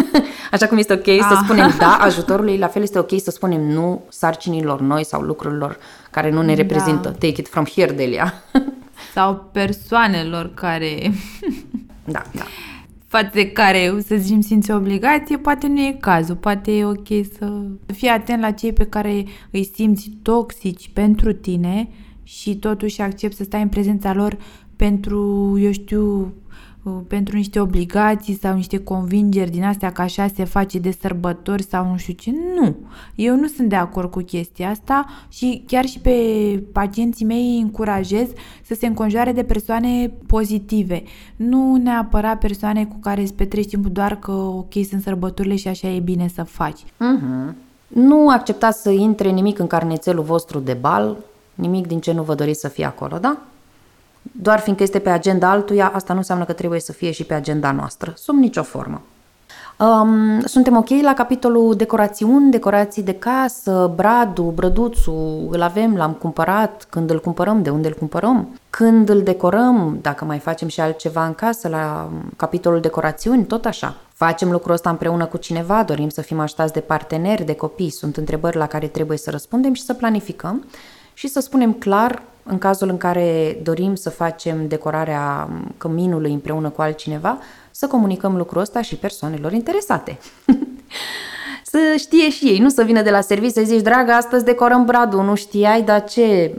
Așa 0.52 0.66
cum 0.66 0.78
este 0.78 0.92
ok 0.92 1.08
ah. 1.08 1.26
să 1.28 1.40
spunem 1.44 1.74
da 1.78 1.96
ajutorului, 2.00 2.58
la 2.58 2.66
fel 2.66 2.82
este 2.82 2.98
ok 2.98 3.20
să 3.22 3.30
spunem 3.30 3.60
nu 3.60 4.02
sarcinilor 4.08 4.80
noi 4.80 5.04
sau 5.04 5.20
lucrurilor 5.20 5.78
care 6.10 6.30
nu 6.30 6.42
ne 6.42 6.54
da. 6.54 6.60
reprezintă. 6.60 7.08
Take 7.08 7.40
it 7.40 7.48
from 7.48 7.64
here, 7.74 7.92
Delia. 7.92 8.34
sau 9.12 9.50
persoanelor 9.52 10.54
care... 10.54 11.12
da, 12.04 12.22
da. 12.34 12.42
față 13.06 13.30
de 13.32 13.50
care, 13.50 13.94
să 14.06 14.16
zicem, 14.16 14.40
simți 14.40 14.70
o 14.70 14.76
obligație, 14.76 15.36
poate 15.36 15.66
nu 15.66 15.80
e 15.80 15.96
cazul, 16.00 16.36
poate 16.36 16.72
e 16.72 16.84
ok 16.84 17.06
să 17.38 17.62
fii 17.86 18.08
atent 18.08 18.40
la 18.40 18.50
cei 18.50 18.72
pe 18.72 18.86
care 18.86 19.24
îi 19.50 19.70
simți 19.74 20.10
toxici 20.22 20.90
pentru 20.92 21.32
tine 21.32 21.88
și 22.22 22.56
totuși 22.56 23.00
accept 23.00 23.36
să 23.36 23.44
stai 23.44 23.62
în 23.62 23.68
prezența 23.68 24.12
lor 24.12 24.36
pentru, 24.76 25.58
eu 25.60 25.72
știu, 25.72 26.34
Uh, 26.36 26.41
pentru 27.06 27.36
niște 27.36 27.60
obligații 27.60 28.38
sau 28.38 28.54
niște 28.54 28.78
convingeri 28.78 29.50
din 29.50 29.64
astea 29.64 29.92
că 29.92 30.02
așa 30.02 30.26
se 30.34 30.44
face 30.44 30.78
de 30.78 30.96
sărbători 31.00 31.62
sau 31.62 31.90
nu 31.90 31.96
știu 31.96 32.12
ce. 32.12 32.32
Nu. 32.60 32.76
Eu 33.14 33.36
nu 33.36 33.46
sunt 33.46 33.68
de 33.68 33.76
acord 33.76 34.10
cu 34.10 34.20
chestia 34.20 34.68
asta 34.68 35.06
și 35.28 35.64
chiar 35.66 35.84
și 35.84 35.98
pe 35.98 36.12
pacienții 36.72 37.24
mei 37.24 37.54
îi 37.54 37.60
încurajez 37.60 38.28
să 38.62 38.74
se 38.74 38.86
înconjoare 38.86 39.32
de 39.32 39.42
persoane 39.42 40.12
pozitive. 40.26 41.02
Nu 41.36 41.76
neapărat 41.76 42.38
persoane 42.38 42.84
cu 42.84 42.96
care 43.00 43.20
îți 43.20 43.34
petreci 43.34 43.68
timpul 43.68 43.90
doar 43.90 44.16
că 44.18 44.32
ok 44.32 44.72
sunt 44.88 45.02
sărbătorile 45.02 45.56
și 45.56 45.68
așa 45.68 45.88
e 45.88 46.00
bine 46.00 46.28
să 46.34 46.42
faci. 46.42 46.80
Uh-huh. 46.80 47.54
Nu 47.86 48.28
acceptați 48.28 48.82
să 48.82 48.90
intre 48.90 49.30
nimic 49.30 49.58
în 49.58 49.66
carnețelul 49.66 50.24
vostru 50.24 50.58
de 50.58 50.72
bal, 50.80 51.16
nimic 51.54 51.86
din 51.86 52.00
ce 52.00 52.12
nu 52.12 52.22
vă 52.22 52.34
doriți 52.34 52.60
să 52.60 52.68
fie 52.68 52.84
acolo, 52.84 53.18
da? 53.18 53.42
Doar 54.22 54.58
fiindcă 54.58 54.84
este 54.84 54.98
pe 54.98 55.10
agenda 55.10 55.50
altuia, 55.50 55.90
asta 55.94 56.12
nu 56.12 56.18
înseamnă 56.18 56.44
că 56.44 56.52
trebuie 56.52 56.80
să 56.80 56.92
fie 56.92 57.10
și 57.10 57.24
pe 57.24 57.34
agenda 57.34 57.72
noastră, 57.72 58.12
sub 58.16 58.36
nicio 58.36 58.62
formă. 58.62 59.02
Um, 59.78 60.40
suntem 60.44 60.76
ok 60.76 60.88
la 61.02 61.14
capitolul 61.14 61.74
decorațiuni, 61.74 62.50
decorații 62.50 63.02
de 63.02 63.14
casă, 63.14 63.92
bradul, 63.96 64.50
brăduțul, 64.50 65.48
îl 65.50 65.62
avem, 65.62 65.96
l-am 65.96 66.12
cumpărat, 66.12 66.86
când 66.90 67.10
îl 67.10 67.20
cumpărăm, 67.20 67.62
de 67.62 67.70
unde 67.70 67.88
îl 67.88 67.94
cumpărăm, 67.94 68.60
când 68.70 69.08
îl 69.08 69.22
decorăm, 69.22 69.98
dacă 70.00 70.24
mai 70.24 70.38
facem 70.38 70.68
și 70.68 70.80
altceva 70.80 71.26
în 71.26 71.34
casă, 71.34 71.68
la 71.68 72.08
capitolul 72.36 72.80
decorațiuni, 72.80 73.44
tot 73.44 73.64
așa. 73.64 73.94
Facem 74.14 74.50
lucrul 74.50 74.72
ăsta 74.72 74.90
împreună 74.90 75.24
cu 75.24 75.36
cineva, 75.36 75.82
dorim 75.82 76.08
să 76.08 76.20
fim 76.20 76.40
așteptați 76.40 76.72
de 76.72 76.80
parteneri, 76.80 77.44
de 77.44 77.54
copii, 77.54 77.90
sunt 77.90 78.16
întrebări 78.16 78.56
la 78.56 78.66
care 78.66 78.86
trebuie 78.86 79.18
să 79.18 79.30
răspundem 79.30 79.72
și 79.72 79.82
să 79.82 79.94
planificăm 79.94 80.64
și 81.14 81.28
să 81.28 81.40
spunem 81.40 81.72
clar 81.72 82.22
în 82.42 82.58
cazul 82.58 82.88
în 82.88 82.96
care 82.96 83.58
dorim 83.62 83.94
să 83.94 84.10
facem 84.10 84.68
decorarea 84.68 85.48
căminului 85.76 86.32
împreună 86.32 86.68
cu 86.68 86.82
altcineva, 86.82 87.38
să 87.70 87.86
comunicăm 87.86 88.36
lucrul 88.36 88.60
ăsta 88.60 88.82
și 88.82 88.96
persoanelor 88.96 89.52
interesate. 89.52 90.18
să 91.72 91.78
știe 91.98 92.30
și 92.30 92.44
ei, 92.44 92.58
nu 92.58 92.68
să 92.68 92.82
vină 92.82 93.02
de 93.02 93.10
la 93.10 93.20
serviciu 93.20 93.52
să 93.52 93.62
zici, 93.64 93.82
dragă, 93.82 94.12
astăzi 94.12 94.44
decorăm 94.44 94.84
bradul, 94.84 95.24
nu 95.24 95.34
știai, 95.34 95.82
dar 95.82 96.04
ce... 96.04 96.54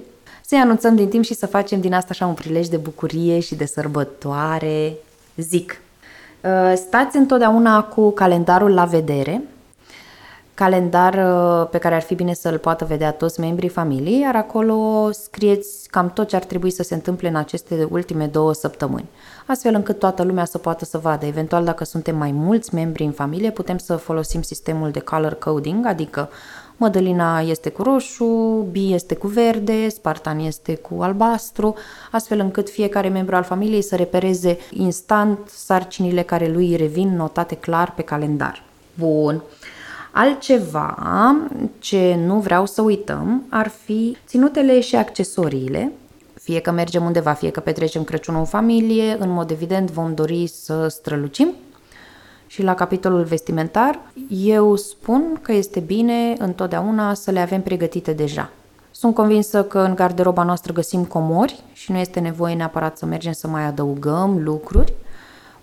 Să-i 0.46 0.58
anunțăm 0.58 0.96
din 0.96 1.10
timp 1.10 1.24
și 1.24 1.34
să 1.34 1.48
facem 1.48 1.82
din 1.82 1.93
asta 1.93 2.08
așa 2.12 2.26
un 2.26 2.34
prilej 2.34 2.67
de 2.67 2.78
bucurie 2.78 3.39
și 3.39 3.56
de 3.56 3.65
sărbătoare, 3.65 4.93
zic. 5.36 5.82
Uh, 6.41 6.74
stați 6.76 7.17
întotdeauna 7.17 7.84
cu 7.84 8.12
calendarul 8.12 8.74
la 8.74 8.86
vedere, 8.86 9.41
calendar 10.54 11.13
uh, 11.13 11.68
pe 11.70 11.78
care 11.78 11.96
ar 11.96 12.02
fi 12.02 12.16
bine 12.16 12.34
să-l 12.34 12.58
poată 12.58 12.86
vedea 12.86 13.12
toți 13.12 13.39
membrii 13.39 13.70
familiei, 13.70 14.20
iar 14.20 14.36
acolo 14.36 15.10
scrieți 15.12 15.89
cam 15.89 16.10
tot 16.10 16.28
ce 16.28 16.36
ar 16.36 16.44
trebui 16.44 16.70
să 16.70 16.84
se 16.84 16.94
întâmple 16.94 17.28
în 17.28 17.36
aceste 17.36 17.88
ultime 17.92 18.26
două 18.26 18.54
săptămâni, 18.54 19.10
astfel 19.46 19.74
încât 19.74 20.00
toată 20.00 20.24
lumea 20.24 20.46
să 20.46 20.58
poată 20.58 20.86
să 20.86 20.98
vadă. 20.98 21.26
Eventual, 21.26 21.63
dacă 21.63 21.84
suntem 21.84 22.18
mai 22.18 22.32
mulți 22.32 22.74
membri 22.74 23.04
în 23.04 23.12
familie, 23.12 23.52
putem 23.52 23.78
să 23.78 23.96
folosim 23.96 24.42
sistemul 24.42 24.92
de 24.92 25.00
color 25.00 25.34
coding, 25.34 25.86
adică 25.86 26.30
Mădălina 26.78 27.39
este 27.42 27.70
cu 27.70 27.82
roșu, 27.84 28.68
Bi 28.72 28.94
este 28.94 29.16
cu 29.16 29.28
verde, 29.28 29.89
Spartan 29.89 30.39
este 30.39 30.76
cu 30.76 31.02
albastru, 31.02 31.76
astfel 32.12 32.39
încât 32.39 32.70
fiecare 32.70 33.08
membru 33.08 33.36
al 33.36 33.44
familiei 33.44 33.82
să 33.82 33.96
repereze 33.96 34.58
instant 34.70 35.39
sarcinile 35.46 36.22
care 36.22 36.48
lui 36.48 36.76
revin 36.76 37.16
notate 37.16 37.56
clar 37.56 37.94
pe 37.94 38.02
calendar. 38.02 38.63
Bun. 38.94 39.44
Altceva 40.15 40.95
ce 41.80 42.15
nu 42.26 42.39
vreau 42.39 42.65
să 42.65 42.82
uităm 42.82 43.43
ar 43.49 43.67
fi 43.67 44.17
ținutele 44.28 44.80
și 44.80 44.95
accesoriile, 44.95 45.91
fie 46.41 46.60
că 46.60 46.71
mergem 46.71 47.06
undeva, 47.06 47.34
fie 47.34 47.49
că 47.49 47.60
petrecem 47.60 48.04
Crăciunul 48.04 48.39
în 48.39 48.45
familie, 48.45 49.15
în 49.19 49.30
mod 49.30 49.52
evident 49.52 49.91
vom 49.91 50.13
dori 50.13 50.47
să 50.47 50.88
strălucim. 50.88 51.54
Și 52.47 52.63
la 52.63 52.73
capitolul 52.73 53.23
vestimentar, 53.23 53.99
eu 54.30 54.76
spun 54.76 55.39
că 55.41 55.52
este 55.52 55.80
bine 55.80 56.36
întotdeauna 56.38 57.13
să 57.13 57.32
le 57.32 57.39
avem 57.39 57.62
pregătite 57.62 58.13
deja. 58.13 58.49
Sunt 58.91 59.15
convinsă 59.15 59.63
că 59.63 59.80
în 59.80 59.95
garderoba 59.95 60.43
noastră 60.43 60.73
găsim 60.73 61.06
comori 61.06 61.63
și 61.73 61.91
nu 61.91 61.97
este 61.97 62.19
nevoie 62.19 62.56
neapărat 62.56 62.97
să 62.97 63.06
mergem 63.06 63.32
să 63.32 63.47
mai 63.47 63.63
adăugăm 63.63 64.43
lucruri. 64.43 64.93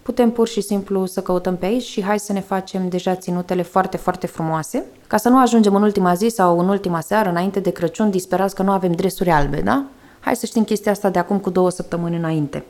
Putem 0.03 0.31
pur 0.31 0.49
și 0.49 0.61
simplu 0.61 1.07
să 1.07 1.23
căutăm 1.23 1.57
pe 1.57 1.67
aici 1.67 1.83
și 1.83 2.03
hai 2.03 2.19
să 2.19 2.33
ne 2.33 2.41
facem 2.41 2.89
deja 2.89 3.15
ținutele 3.15 3.63
foarte, 3.63 3.97
foarte 3.97 4.27
frumoase, 4.27 4.85
ca 5.07 5.17
să 5.17 5.29
nu 5.29 5.39
ajungem 5.39 5.75
în 5.75 5.83
ultima 5.83 6.15
zi 6.15 6.29
sau 6.29 6.59
în 6.59 6.69
ultima 6.69 7.01
seară, 7.01 7.29
înainte 7.29 7.61
de 7.61 7.71
Crăciun, 7.71 8.11
disperați 8.11 8.55
că 8.55 8.63
nu 8.63 8.71
avem 8.71 8.93
dresuri 8.93 9.31
albe, 9.31 9.61
da? 9.61 9.85
Hai 10.21 10.37
să 10.37 10.47
știm 10.47 10.65
chestia 10.65 10.93
asta 10.93 11.11
de 11.11 11.19
acum 11.19 11.39
cu 11.39 11.51
două 11.51 11.71
săptămâni 11.71 12.17
înainte. 12.17 12.65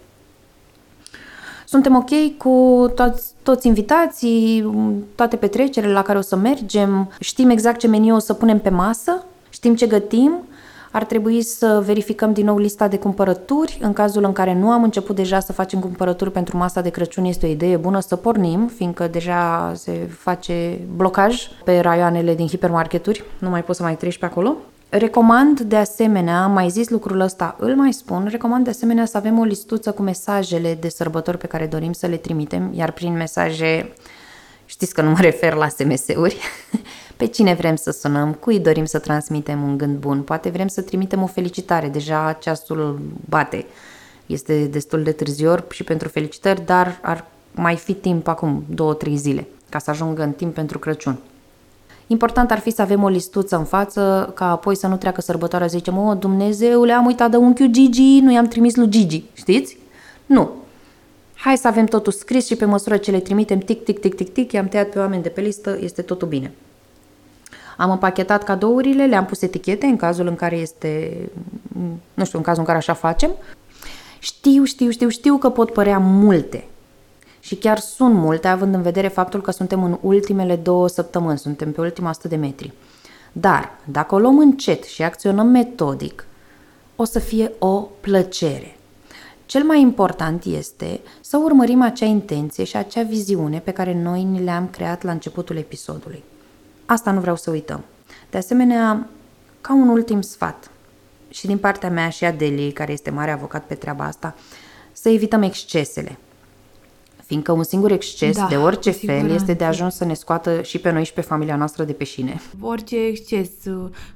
Suntem 1.67 1.97
ok 1.97 2.37
cu 2.37 2.87
toți, 2.95 3.33
toți 3.43 3.67
invitații, 3.67 4.71
toate 5.15 5.37
petrecerile 5.37 5.93
la 5.93 6.03
care 6.03 6.19
o 6.19 6.21
să 6.21 6.37
mergem, 6.37 7.13
știm 7.21 7.51
exact 7.51 7.79
ce 7.79 7.87
meniu 7.87 8.15
o 8.15 8.19
să 8.19 8.35
punem 8.35 8.59
pe 8.59 8.69
masă, 8.69 9.25
știm 9.51 9.75
ce 9.75 9.87
gătim, 9.87 10.33
ar 10.91 11.05
trebui 11.05 11.43
să 11.43 11.83
verificăm 11.85 12.33
din 12.33 12.45
nou 12.45 12.59
lista 12.59 12.89
de 12.89 12.99
cumpărături. 12.99 13.79
În 13.83 13.93
cazul 13.93 14.25
în 14.25 14.33
care 14.33 14.55
nu 14.55 14.71
am 14.71 14.83
început 14.83 15.17
deja 15.17 15.41
să 15.41 15.53
facem 15.53 15.81
cumpărături 15.81 16.33
pentru 16.33 16.57
masa 16.57 16.81
de 16.81 16.89
Crăciun, 16.89 17.25
este 17.25 17.47
o 17.47 17.49
idee 17.49 17.77
bună 17.77 18.01
să 18.01 18.17
pornim, 18.17 18.71
fiindcă 18.75 19.09
deja 19.09 19.73
se 19.75 19.93
face 20.19 20.81
blocaj 20.97 21.49
pe 21.65 21.79
raioanele 21.79 22.35
din 22.35 22.47
hipermarketuri, 22.47 23.25
nu 23.39 23.51
mai 23.51 23.65
poți 23.65 23.79
să 23.79 23.85
mai 23.85 23.97
treci 23.97 24.19
pe 24.19 24.25
acolo. 24.25 24.57
Recomand 24.89 25.61
de 25.61 25.77
asemenea, 25.77 26.43
am 26.43 26.53
mai 26.53 26.69
zis 26.69 26.89
lucrul 26.89 27.21
ăsta, 27.21 27.57
îl 27.59 27.75
mai 27.75 27.93
spun, 27.93 28.27
recomand 28.31 28.65
de 28.65 28.71
asemenea 28.71 29.05
să 29.05 29.17
avem 29.17 29.39
o 29.39 29.43
listuță 29.43 29.93
cu 29.93 30.03
mesajele 30.03 30.77
de 30.81 30.89
sărbători 30.89 31.39
pe 31.39 31.47
care 31.47 31.67
dorim 31.67 31.93
să 31.93 32.07
le 32.07 32.17
trimitem, 32.17 32.71
iar 32.75 32.91
prin 32.91 33.13
mesaje 33.13 33.93
știți 34.65 34.95
că 34.95 35.03
nu 35.03 35.11
mă 35.11 35.19
refer 35.21 35.55
la 35.55 35.69
SMS-uri, 35.69 36.37
pe 37.21 37.27
cine 37.27 37.55
vrem 37.55 37.77
să 37.77 37.91
sunăm, 37.91 38.33
cui 38.33 38.59
dorim 38.59 38.85
să 38.85 38.99
transmitem 38.99 39.63
un 39.63 39.79
gând 39.79 39.99
bun, 39.99 40.23
poate 40.23 40.49
vrem 40.49 40.69
să 40.69 40.81
trimitem 40.81 41.23
o 41.23 41.27
felicitare, 41.27 41.89
deja 41.89 42.39
ceasul 42.41 43.01
bate, 43.29 43.67
este 44.27 44.65
destul 44.65 45.03
de 45.03 45.13
târziu 45.13 45.55
și 45.71 45.85
pentru 45.85 46.09
felicitări, 46.09 46.65
dar 46.65 46.99
ar 47.03 47.25
mai 47.55 47.77
fi 47.77 47.93
timp 47.93 48.29
acum, 48.29 48.65
două, 48.75 48.95
trei 48.95 49.17
zile, 49.17 49.49
ca 49.69 49.79
să 49.79 49.91
ajungă 49.91 50.23
în 50.23 50.33
timp 50.33 50.55
pentru 50.55 50.79
Crăciun. 50.79 51.19
Important 52.07 52.51
ar 52.51 52.59
fi 52.59 52.71
să 52.71 52.83
avem 52.83 53.03
o 53.03 53.09
listuță 53.09 53.57
în 53.57 53.65
față, 53.65 54.33
ca 54.35 54.51
apoi 54.51 54.77
să 54.77 54.87
nu 54.87 54.97
treacă 54.97 55.21
sărbătoarea 55.21 55.69
să 55.69 55.77
zicem, 55.77 55.99
o, 55.99 56.15
Dumnezeule, 56.15 56.93
am 56.93 57.07
uitat 57.07 57.31
de 57.31 57.37
unchiul 57.37 57.71
Gigi, 57.71 58.21
nu 58.21 58.33
i-am 58.33 58.47
trimis 58.47 58.77
lui 58.77 58.89
Gigi, 58.89 59.25
știți? 59.33 59.77
Nu. 60.27 60.51
Hai 61.35 61.57
să 61.57 61.69
avem 61.69 61.85
totul 61.85 62.13
scris 62.13 62.47
și 62.47 62.57
pe 62.57 62.65
măsură 62.65 62.97
ce 62.97 63.11
le 63.11 63.21
trimitem, 63.21 63.59
tic, 63.59 63.85
tic, 63.85 63.99
tic, 63.99 64.15
tic, 64.15 64.33
tic, 64.33 64.53
i-am 64.53 64.69
tăiat 64.69 64.89
pe 64.89 64.99
oameni 64.99 65.23
de 65.23 65.29
pe 65.29 65.41
listă, 65.41 65.79
este 65.81 66.03
totul 66.03 66.29
bine. 66.29 66.53
Am 67.81 67.91
împachetat 67.91 68.45
cadourile, 68.45 69.07
le-am 69.07 69.25
pus 69.25 69.43
etichete 69.43 69.87
în 69.87 69.97
cazul 69.97 70.27
în 70.27 70.35
care 70.35 70.57
este, 70.57 71.17
nu 72.15 72.25
știu, 72.25 72.39
în 72.39 72.45
cazul 72.45 72.61
în 72.61 72.67
care 72.67 72.79
așa 72.79 72.93
facem. 72.93 73.31
Știu, 74.19 74.65
știu, 74.65 74.91
știu, 74.91 75.09
știu 75.09 75.37
că 75.37 75.51
pot 75.51 75.73
părea 75.73 75.99
multe, 75.99 76.65
și 77.41 77.55
chiar 77.57 77.79
sunt 77.79 78.15
multe, 78.15 78.49
având 78.49 78.75
în 78.75 78.83
vedere 78.83 79.09
faptul 79.09 79.41
că 79.41 79.51
suntem 79.51 79.83
în 79.83 79.99
ultimele 80.01 80.57
două 80.57 80.89
săptămâni, 80.89 81.39
suntem 81.39 81.73
pe 81.73 81.81
ultima 81.81 82.09
100 82.09 82.29
de 82.29 82.37
metri. 82.37 82.73
Dar, 83.33 83.71
dacă 83.85 84.15
o 84.15 84.19
luăm 84.19 84.39
încet 84.39 84.85
și 84.85 85.03
acționăm 85.03 85.47
metodic, 85.47 86.25
o 86.97 87.05
să 87.05 87.19
fie 87.19 87.53
o 87.59 87.89
plăcere. 88.01 88.77
Cel 89.47 89.63
mai 89.63 89.81
important 89.81 90.45
este 90.45 91.01
să 91.21 91.37
urmărim 91.37 91.83
acea 91.83 92.07
intenție 92.07 92.65
și 92.65 92.77
acea 92.77 93.03
viziune 93.03 93.59
pe 93.59 93.71
care 93.71 93.95
noi 93.95 94.23
ni 94.23 94.45
le-am 94.45 94.69
creat 94.69 95.03
la 95.03 95.11
începutul 95.11 95.57
episodului. 95.57 96.23
Asta 96.91 97.11
nu 97.11 97.21
vreau 97.21 97.37
să 97.37 97.51
uităm. 97.51 97.85
De 98.31 98.39
asemenea, 98.39 99.09
ca 99.61 99.73
un 99.75 99.89
ultim 99.89 100.21
sfat, 100.21 100.71
și 101.29 101.47
din 101.47 101.59
partea 101.59 101.91
mea 101.91 102.09
și 102.09 102.25
a 102.25 102.33
Deli, 102.33 102.73
care 102.73 102.93
este 102.93 103.11
mare 103.11 103.31
avocat 103.31 103.65
pe 103.65 103.75
treaba 103.75 104.05
asta, 104.05 104.35
să 104.93 105.09
evităm 105.09 105.43
excesele 105.43 106.19
fiindcă 107.31 107.53
un 107.53 107.63
singur 107.63 107.91
exces 107.91 108.37
da, 108.37 108.47
de 108.49 108.57
orice 108.57 108.91
fel 108.91 109.31
este 109.31 109.53
de 109.53 109.65
ajuns 109.65 109.95
să 109.95 110.05
ne 110.05 110.15
scoată 110.15 110.63
și 110.63 110.79
pe 110.79 110.93
noi 110.93 111.05
și 111.05 111.13
pe 111.13 111.21
familia 111.21 111.57
noastră 111.57 111.85
de 111.85 111.93
pe 111.93 112.05
șine. 112.05 112.41
Orice 112.61 112.97
exces, 112.97 113.49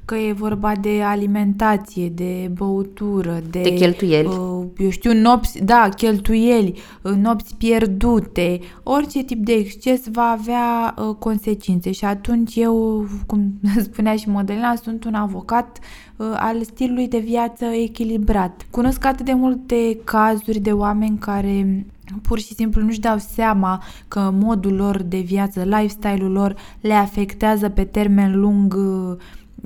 că 0.04 0.14
e 0.14 0.32
vorba 0.32 0.72
de 0.80 1.02
alimentație, 1.02 2.08
de 2.08 2.50
băutură, 2.52 3.42
de... 3.50 3.60
De 3.60 3.74
cheltuieli. 3.74 4.26
Uh, 4.26 4.64
eu 4.78 4.90
știu, 4.90 5.12
nopți, 5.12 5.64
da, 5.64 5.88
cheltuieli, 5.96 6.82
uh, 7.02 7.12
nopți 7.12 7.54
pierdute, 7.54 8.60
orice 8.82 9.22
tip 9.22 9.44
de 9.44 9.52
exces 9.52 10.00
va 10.12 10.36
avea 10.40 10.94
uh, 10.98 11.14
consecințe 11.18 11.92
și 11.92 12.04
atunci 12.04 12.56
eu, 12.56 13.06
cum 13.26 13.52
spunea 13.90 14.16
și 14.16 14.28
Modelina, 14.28 14.74
sunt 14.82 15.04
un 15.04 15.14
avocat 15.14 15.78
al 16.16 16.62
stilului 16.62 17.08
de 17.08 17.18
viață 17.18 17.64
echilibrat. 17.64 18.66
Cunosc 18.70 19.04
atât 19.04 19.24
de 19.24 19.32
multe 19.32 19.98
cazuri 20.04 20.58
de 20.58 20.72
oameni 20.72 21.18
care 21.18 21.84
pur 22.22 22.38
și 22.38 22.54
simplu 22.54 22.82
nu-și 22.82 23.00
dau 23.00 23.18
seama 23.18 23.82
că 24.08 24.30
modul 24.32 24.74
lor 24.74 25.02
de 25.02 25.18
viață, 25.18 25.62
lifestyle-ul 25.62 26.32
lor 26.32 26.56
le 26.80 26.94
afectează 26.94 27.68
pe 27.68 27.84
termen 27.84 28.40
lung 28.40 28.74
uh, 28.74 29.16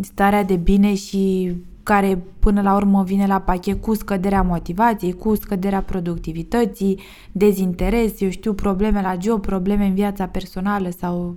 starea 0.00 0.44
de 0.44 0.56
bine 0.56 0.94
și 0.94 1.52
care 1.82 2.22
până 2.38 2.60
la 2.60 2.74
urmă 2.74 3.02
vine 3.02 3.26
la 3.26 3.40
pachet 3.40 3.82
cu 3.82 3.94
scăderea 3.94 4.42
motivației, 4.42 5.12
cu 5.12 5.34
scăderea 5.34 5.82
productivității, 5.82 7.00
dezinteres, 7.32 8.20
eu 8.20 8.30
știu, 8.30 8.52
probleme 8.52 9.00
la 9.00 9.16
job, 9.20 9.40
probleme 9.40 9.86
în 9.86 9.94
viața 9.94 10.26
personală 10.26 10.90
sau 10.98 11.36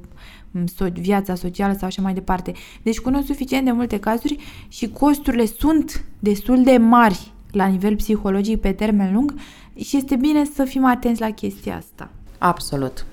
viața 0.94 1.36
socială 1.36 1.74
sau 1.74 1.88
așa 1.88 2.02
mai 2.02 2.14
departe. 2.14 2.54
Deci 2.84 3.00
cunosc 3.00 3.26
suficient 3.26 3.66
de 3.66 3.72
multe 3.72 4.00
cazuri 4.00 4.38
și 4.68 4.90
costurile 4.90 5.46
sunt 5.46 6.06
destul 6.20 6.64
de 6.64 6.78
mari 6.78 7.32
la 7.52 7.66
nivel 7.66 7.96
psihologic 7.96 8.60
pe 8.60 8.72
termen 8.72 9.14
lung 9.14 9.34
și 9.76 9.98
este 9.98 10.16
bine 10.16 10.44
să 10.46 10.64
fim 10.64 10.86
atenți 10.86 11.22
la 11.22 11.30
chestia 11.30 11.76
asta. 11.78 12.10
Absolut. 12.38 13.06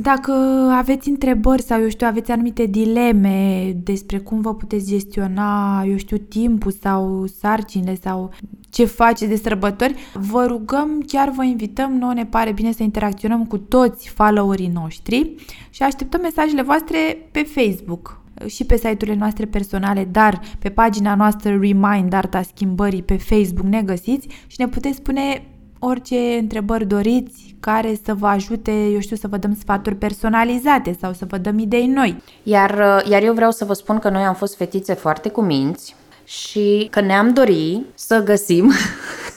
Dacă 0.00 0.32
aveți 0.72 1.08
întrebări 1.08 1.62
sau, 1.62 1.80
eu 1.80 1.88
știu, 1.88 2.06
aveți 2.06 2.30
anumite 2.30 2.66
dileme 2.66 3.72
despre 3.82 4.18
cum 4.18 4.40
vă 4.40 4.54
puteți 4.54 4.90
gestiona, 4.90 5.82
eu 5.84 5.96
știu, 5.96 6.16
timpul 6.16 6.70
sau 6.70 7.26
sarcinile 7.26 7.98
sau 8.02 8.30
ce 8.70 8.84
faceți 8.84 9.30
de 9.30 9.36
sărbători, 9.36 9.94
vă 10.14 10.44
rugăm, 10.44 11.04
chiar 11.06 11.30
vă 11.30 11.44
invităm, 11.44 11.92
nouă 11.92 12.12
ne 12.12 12.26
pare 12.26 12.52
bine 12.52 12.72
să 12.72 12.82
interacționăm 12.82 13.44
cu 13.44 13.58
toți 13.58 14.08
followerii 14.08 14.70
noștri 14.74 15.34
și 15.70 15.82
așteptăm 15.82 16.20
mesajele 16.20 16.62
voastre 16.62 17.28
pe 17.30 17.42
Facebook 17.42 18.20
și 18.46 18.64
pe 18.64 18.76
site-urile 18.76 19.16
noastre 19.16 19.44
personale, 19.44 20.08
dar 20.10 20.40
pe 20.58 20.68
pagina 20.68 21.14
noastră 21.14 21.50
Remind 21.50 22.12
Arta 22.12 22.42
Schimbării 22.42 23.02
pe 23.02 23.16
Facebook 23.16 23.66
ne 23.66 23.82
găsiți 23.82 24.28
și 24.46 24.56
ne 24.58 24.68
puteți 24.68 24.96
spune 24.96 25.46
orice 25.84 26.36
întrebări 26.40 26.86
doriți 26.86 27.56
care 27.60 27.98
să 28.04 28.14
vă 28.14 28.26
ajute, 28.26 28.70
eu 28.70 29.00
știu, 29.00 29.16
să 29.16 29.28
vă 29.28 29.36
dăm 29.36 29.56
sfaturi 29.60 29.96
personalizate 29.96 30.96
sau 31.00 31.12
să 31.12 31.24
vă 31.28 31.36
dăm 31.36 31.58
idei 31.58 31.86
noi. 31.86 32.22
Iar, 32.42 32.70
uh, 32.70 33.10
iar 33.10 33.22
eu 33.22 33.32
vreau 33.32 33.50
să 33.50 33.64
vă 33.64 33.72
spun 33.72 33.98
că 33.98 34.08
noi 34.08 34.22
am 34.22 34.34
fost 34.34 34.56
fetițe 34.56 34.94
foarte 34.94 35.28
cuminți 35.28 35.94
și 36.24 36.88
că 36.90 37.00
ne-am 37.00 37.32
dorit 37.32 37.86
să 37.94 38.22
găsim 38.22 38.72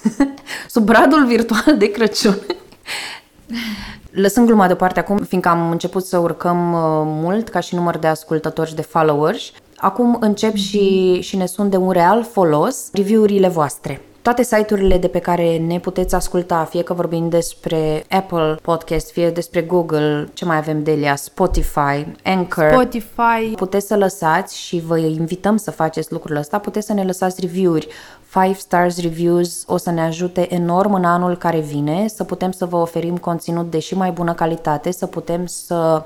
sub 0.73 0.83
bradul 0.83 1.25
virtual 1.25 1.77
de 1.77 1.91
Crăciun 1.91 2.37
Lăsând 4.11 4.47
gluma 4.47 4.67
deoparte 4.67 4.99
acum, 4.99 5.17
fiindcă 5.17 5.49
am 5.49 5.71
început 5.71 6.05
să 6.05 6.17
urcăm 6.17 6.73
uh, 6.73 6.79
mult 7.05 7.49
ca 7.49 7.59
și 7.59 7.75
număr 7.75 7.97
de 7.97 8.07
ascultători 8.07 8.69
și 8.69 8.75
de 8.75 8.81
followers, 8.81 9.51
acum 9.75 10.17
încep 10.19 10.55
și, 10.55 11.17
și 11.21 11.35
ne 11.35 11.45
sunt 11.45 11.71
de 11.71 11.77
un 11.77 11.91
real 11.91 12.23
folos 12.23 12.89
review-urile 12.93 13.47
voastre 13.47 14.01
toate 14.21 14.43
site-urile 14.43 14.97
de 14.97 15.07
pe 15.07 15.19
care 15.19 15.57
ne 15.57 15.79
puteți 15.79 16.15
asculta, 16.15 16.63
fie 16.63 16.83
că 16.83 16.93
vorbim 16.93 17.29
despre 17.29 18.03
Apple 18.09 18.57
Podcast, 18.61 19.11
fie 19.11 19.29
despre 19.29 19.61
Google, 19.61 20.29
ce 20.33 20.45
mai 20.45 20.57
avem 20.57 20.83
Delia, 20.83 21.15
Spotify, 21.15 22.05
Anchor. 22.23 22.69
Spotify. 22.71 23.55
Puteți 23.55 23.87
să 23.87 23.97
lăsați 23.97 24.57
și 24.57 24.79
vă 24.79 24.97
invităm 24.97 25.57
să 25.57 25.71
faceți 25.71 26.11
lucrul 26.11 26.35
ăsta, 26.35 26.57
puteți 26.57 26.85
să 26.85 26.93
ne 26.93 27.03
lăsați 27.03 27.41
review-uri. 27.41 27.87
5 28.33 28.55
stars 28.55 29.01
reviews 29.01 29.63
o 29.67 29.77
să 29.77 29.91
ne 29.91 30.01
ajute 30.01 30.53
enorm 30.53 30.93
în 30.93 31.03
anul 31.03 31.37
care 31.37 31.59
vine, 31.59 32.07
să 32.07 32.23
putem 32.23 32.51
să 32.51 32.65
vă 32.65 32.75
oferim 32.75 33.17
conținut 33.17 33.71
de 33.71 33.79
și 33.79 33.95
mai 33.95 34.11
bună 34.11 34.33
calitate, 34.33 34.91
să 34.91 35.05
putem 35.05 35.45
să 35.45 36.03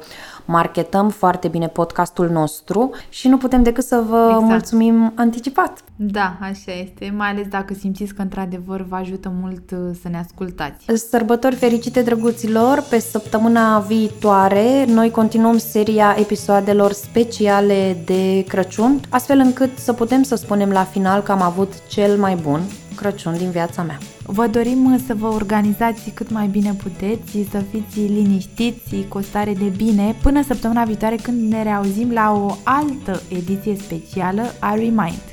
marketăm 0.51 1.09
foarte 1.09 1.47
bine 1.47 1.67
podcastul 1.67 2.29
nostru 2.29 2.91
și 3.09 3.27
nu 3.27 3.37
putem 3.37 3.63
decât 3.63 3.83
să 3.83 4.03
vă 4.09 4.25
Exact. 4.27 4.45
mulțumim 4.45 5.11
anticipat. 5.15 5.83
Da, 5.95 6.37
așa 6.41 6.71
este, 6.81 7.13
mai 7.17 7.29
ales 7.29 7.47
dacă 7.47 7.73
simțiți 7.73 8.13
că 8.13 8.21
într-adevăr 8.21 8.81
vă 8.81 8.95
ajută 8.95 9.33
mult 9.41 9.71
uh, 9.71 9.77
să 10.01 10.09
ne 10.09 10.17
ascultați. 10.17 10.85
Sărbători 11.09 11.55
fericite, 11.55 12.01
drăguților! 12.01 12.83
Pe 12.89 12.99
săptămâna 12.99 13.79
viitoare 13.79 14.85
noi 14.87 15.11
continuăm 15.11 15.57
seria 15.57 16.15
episoadelor 16.19 16.91
speciale 16.91 17.97
de 18.05 18.43
Crăciun, 18.47 18.99
astfel 19.09 19.39
încât 19.39 19.77
să 19.77 19.93
putem 19.93 20.23
să 20.23 20.35
spunem 20.35 20.69
la 20.69 20.83
final 20.83 21.21
că 21.21 21.31
am 21.31 21.41
avut 21.41 21.73
cel 21.87 22.17
mai 22.17 22.35
bun 22.35 22.61
Crăciun 22.95 23.37
din 23.37 23.49
viața 23.49 23.81
mea. 23.81 23.97
Vă 24.25 24.47
dorim 24.47 24.93
uh, 24.93 24.99
să 25.05 25.13
vă 25.13 25.27
organizați 25.27 26.09
cât 26.09 26.29
mai 26.29 26.47
bine 26.47 26.73
puteți, 26.73 27.47
să 27.51 27.63
fiți 27.71 27.99
liniștiți, 27.99 29.05
cu 29.07 29.17
o 29.17 29.21
stare 29.21 29.53
de 29.53 29.71
bine, 29.77 30.15
până 30.21 30.43
săptămâna 30.43 30.83
viitoare 30.83 31.15
când 31.15 31.51
ne 31.51 31.63
reauzim 31.63 32.11
la 32.11 32.33
o 32.33 32.55
altă 32.63 33.21
ediție 33.29 33.75
specială 33.75 34.53
a 34.59 34.73
Remind. 34.73 35.23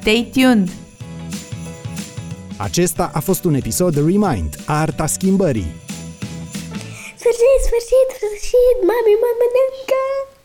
Stay 0.00 0.30
tuned! 0.32 0.70
Acesta 2.56 3.10
a 3.14 3.20
fost 3.20 3.44
un 3.44 3.54
episod 3.54 3.94
Remind, 3.94 4.56
Arta 4.66 5.06
Schimbării. 5.06 5.74
Sfârșit, 7.20 7.60
sfârșit, 7.66 8.08
sfârșit, 8.16 8.76
mami 8.88 9.14
mă 9.22 9.30
mănâncă! 9.38 10.37